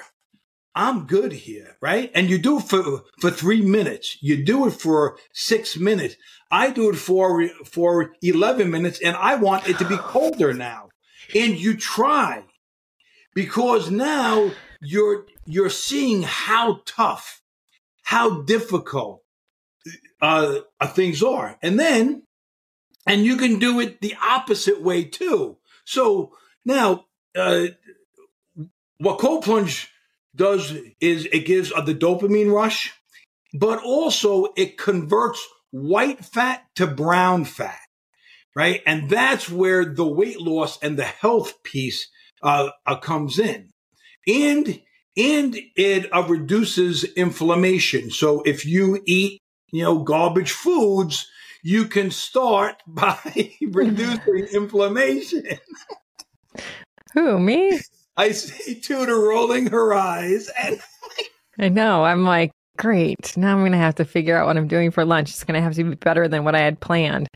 I'm 0.74 1.06
good 1.06 1.32
here, 1.32 1.78
right? 1.82 2.12
And 2.13 2.30
you 2.30 2.38
do 2.38 2.58
it 2.58 2.63
for, 2.63 3.04
for 3.21 3.32
three 3.32 3.62
minutes. 3.62 4.17
You 4.21 4.43
do 4.43 4.67
it 4.67 4.71
for 4.71 5.17
six 5.32 5.78
minutes. 5.78 6.16
I 6.51 6.70
do 6.70 6.89
it 6.89 6.97
for, 6.97 7.47
for 7.66 8.14
11 8.22 8.70
minutes 8.70 8.99
and 9.01 9.16
I 9.16 9.36
want 9.36 9.70
it 9.70 9.78
to 9.78 9.88
be 9.88 9.95
colder 9.97 10.53
now. 10.53 10.89
And 11.34 11.57
you 11.57 11.78
try 11.78 12.43
because 13.34 13.89
now 13.89 14.51
you're, 14.82 15.26
you're 15.45 15.70
seeing 15.70 16.24
how 16.24 16.82
tough, 16.86 17.41
how 18.03 18.41
difficult 18.41 19.24
uh, 20.22 20.60
things 20.88 21.24
are. 21.24 21.57
And 21.62 21.80
then 21.80 22.24
and 23.06 23.26
you 23.26 23.38
can 23.38 23.60
do 23.60 23.80
it 23.80 24.01
the 24.01 24.16
opposite 24.22 24.82
way 24.82 25.03
too. 25.03 25.58
So 25.86 26.34
now, 26.64 27.06
uh, 27.36 27.68
what 28.97 29.20
cold 29.20 29.43
plunge 29.43 29.89
does 30.36 30.74
is 30.99 31.26
it 31.32 31.45
gives 31.45 31.72
uh, 31.72 31.82
the 31.82 31.95
dopamine 31.95 32.51
rush, 32.51 32.93
but 33.53 33.82
also 33.84 34.47
it 34.58 34.78
converts 34.78 35.45
white 35.72 36.24
fat 36.24 36.66
to 36.76 36.88
brown 36.88 37.45
fat, 37.45 37.80
right? 38.56 38.82
And 38.86 39.10
that's 39.10 39.49
where 39.49 39.86
the 39.86 40.08
weight 40.08 40.41
loss 40.41 40.82
and 40.82 40.97
the 40.97 41.03
health 41.03 41.62
piece 41.64 42.10
uh, 42.41 42.70
uh, 42.86 42.97
comes 42.97 43.39
in, 43.39 43.70
and 44.28 44.82
and 45.18 45.58
it 45.76 46.14
uh, 46.14 46.24
reduces 46.28 47.03
inflammation. 47.03 48.12
So 48.12 48.41
if 48.41 48.66
you 48.66 49.01
eat, 49.06 49.41
you 49.72 49.84
know, 49.84 49.99
garbage 49.99 50.51
foods, 50.51 51.30
you 51.66 51.86
can 51.86 52.11
start 52.11 52.84
by 52.88 53.18
reducing 53.72 54.47
inflammation. 54.53 55.43
Who 57.13 57.39
me? 57.39 57.80
I 58.16 58.32
see 58.32 58.80
Tudor 58.80 59.20
rolling 59.20 59.68
her 59.68 59.93
eyes, 59.93 60.49
and 60.61 60.80
I 61.59 61.70
know. 61.70 62.05
I'm 62.05 62.24
like, 62.24 62.51
great. 62.78 63.36
Now 63.36 63.53
I'm 63.53 63.61
going 63.61 63.72
to 63.72 63.78
have 63.78 63.95
to 63.95 64.05
figure 64.05 64.38
out 64.38 64.45
what 64.45 64.57
I'm 64.57 64.68
doing 64.68 64.91
for 64.91 65.03
lunch. 65.03 65.32
It's 65.32 65.43
going 65.43 65.55
to 65.55 65.61
have 65.61 65.74
to 65.74 65.84
be 65.84 65.95
better 65.95 66.28
than 66.28 66.43
what 66.43 66.55
I 66.55 66.59
had 66.59 66.80
planned. 66.80 67.28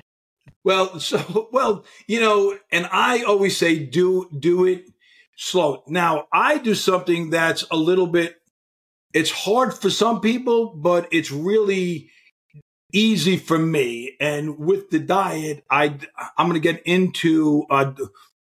Well, 0.63 0.99
so 0.99 1.49
well, 1.51 1.86
you 2.07 2.19
know, 2.19 2.57
and 2.71 2.88
I 2.91 3.23
always 3.23 3.57
say 3.57 3.80
do 3.80 4.30
do 4.38 4.65
it 4.65 4.86
slow. 5.38 5.84
Now, 5.88 6.27
I 6.32 6.59
do 6.59 6.75
something 6.75 7.32
that's 7.32 7.65
a 7.71 7.77
little 7.77 8.07
bit 8.07 8.36
it's 9.13 9.32
hard 9.32 9.73
for 9.73 9.89
some 9.89 10.21
people, 10.21 10.75
but 10.75 11.07
it's 11.11 11.32
really 11.32 12.11
easy 12.91 13.37
for 13.37 13.57
me. 13.57 14.15
And 14.19 14.57
with 14.57 14.89
the 14.89 14.99
diet, 14.99 15.63
I 15.69 15.97
I'm 16.37 16.47
going 16.49 16.53
to 16.53 16.59
get 16.59 16.81
into 16.83 17.65
a, 17.69 17.93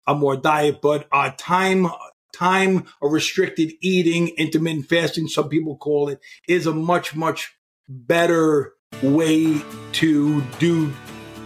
a 0.07 0.15
more 0.15 0.37
diet, 0.37 0.81
but 0.81 1.07
uh, 1.13 1.33
time 1.37 1.89
time 2.35 2.85
a 3.03 3.09
restricted 3.09 3.73
eating, 3.81 4.29
intermittent 4.37 4.87
fasting, 4.87 5.29
some 5.29 5.49
people 5.49 5.77
call 5.77 6.09
it, 6.09 6.21
is 6.49 6.67
a 6.67 6.75
much 6.75 7.15
much 7.15 7.57
better 7.89 8.73
way 9.03 9.61
to 9.93 10.43
do 10.59 10.93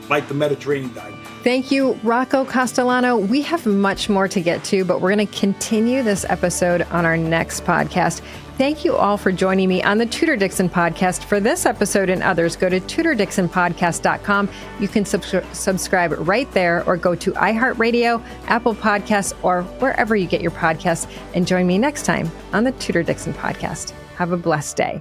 like 0.09 0.27
the 0.29 0.35
Mediterranean 0.35 0.93
diet. 0.93 1.15
Thank 1.43 1.71
you, 1.71 1.93
Rocco 2.03 2.45
Castellano. 2.45 3.17
We 3.17 3.41
have 3.43 3.65
much 3.65 4.11
more 4.11 4.29
to 4.29 4.41
get 4.43 4.63
to, 4.65 4.85
but 4.85 5.01
we're 5.01 5.15
going 5.15 5.27
to 5.27 5.39
continue 5.39 6.03
this 6.03 6.27
episode 6.29 6.83
on 6.91 7.07
our 7.07 7.17
next 7.17 7.65
podcast. 7.65 8.21
Thank 8.61 8.85
you 8.85 8.95
all 8.95 9.17
for 9.17 9.33
joining 9.33 9.71
me 9.71 9.83
on 9.83 9.97
the 9.97 10.05
Tudor 10.05 10.37
Dixon 10.37 10.69
podcast. 10.69 11.25
For 11.25 11.41
this 11.41 11.65
episode 11.65 12.11
and 12.11 12.23
others, 12.23 12.57
go 12.57 12.69
to 12.69 12.79
tudordixonpodcast.com. 12.79 14.51
You 14.79 14.87
can 14.87 15.07
sub- 15.07 15.25
subscribe 15.55 16.13
right 16.29 16.53
there 16.53 16.85
or 16.87 16.99
go 16.99 17.15
to 17.15 17.33
iHeartRadio, 17.33 18.23
Apple 18.49 18.75
Podcasts, 18.75 19.33
or 19.43 19.63
wherever 19.63 20.15
you 20.15 20.27
get 20.27 20.43
your 20.43 20.51
podcasts. 20.51 21.11
And 21.33 21.47
join 21.47 21.67
me 21.67 21.79
next 21.79 22.05
time 22.05 22.31
on 22.53 22.65
the 22.65 22.73
Tudor 22.73 23.03
Dixon 23.03 23.33
podcast. 23.33 23.93
Have 24.19 24.33
a 24.33 24.37
blessed 24.37 24.77
day. 24.77 25.01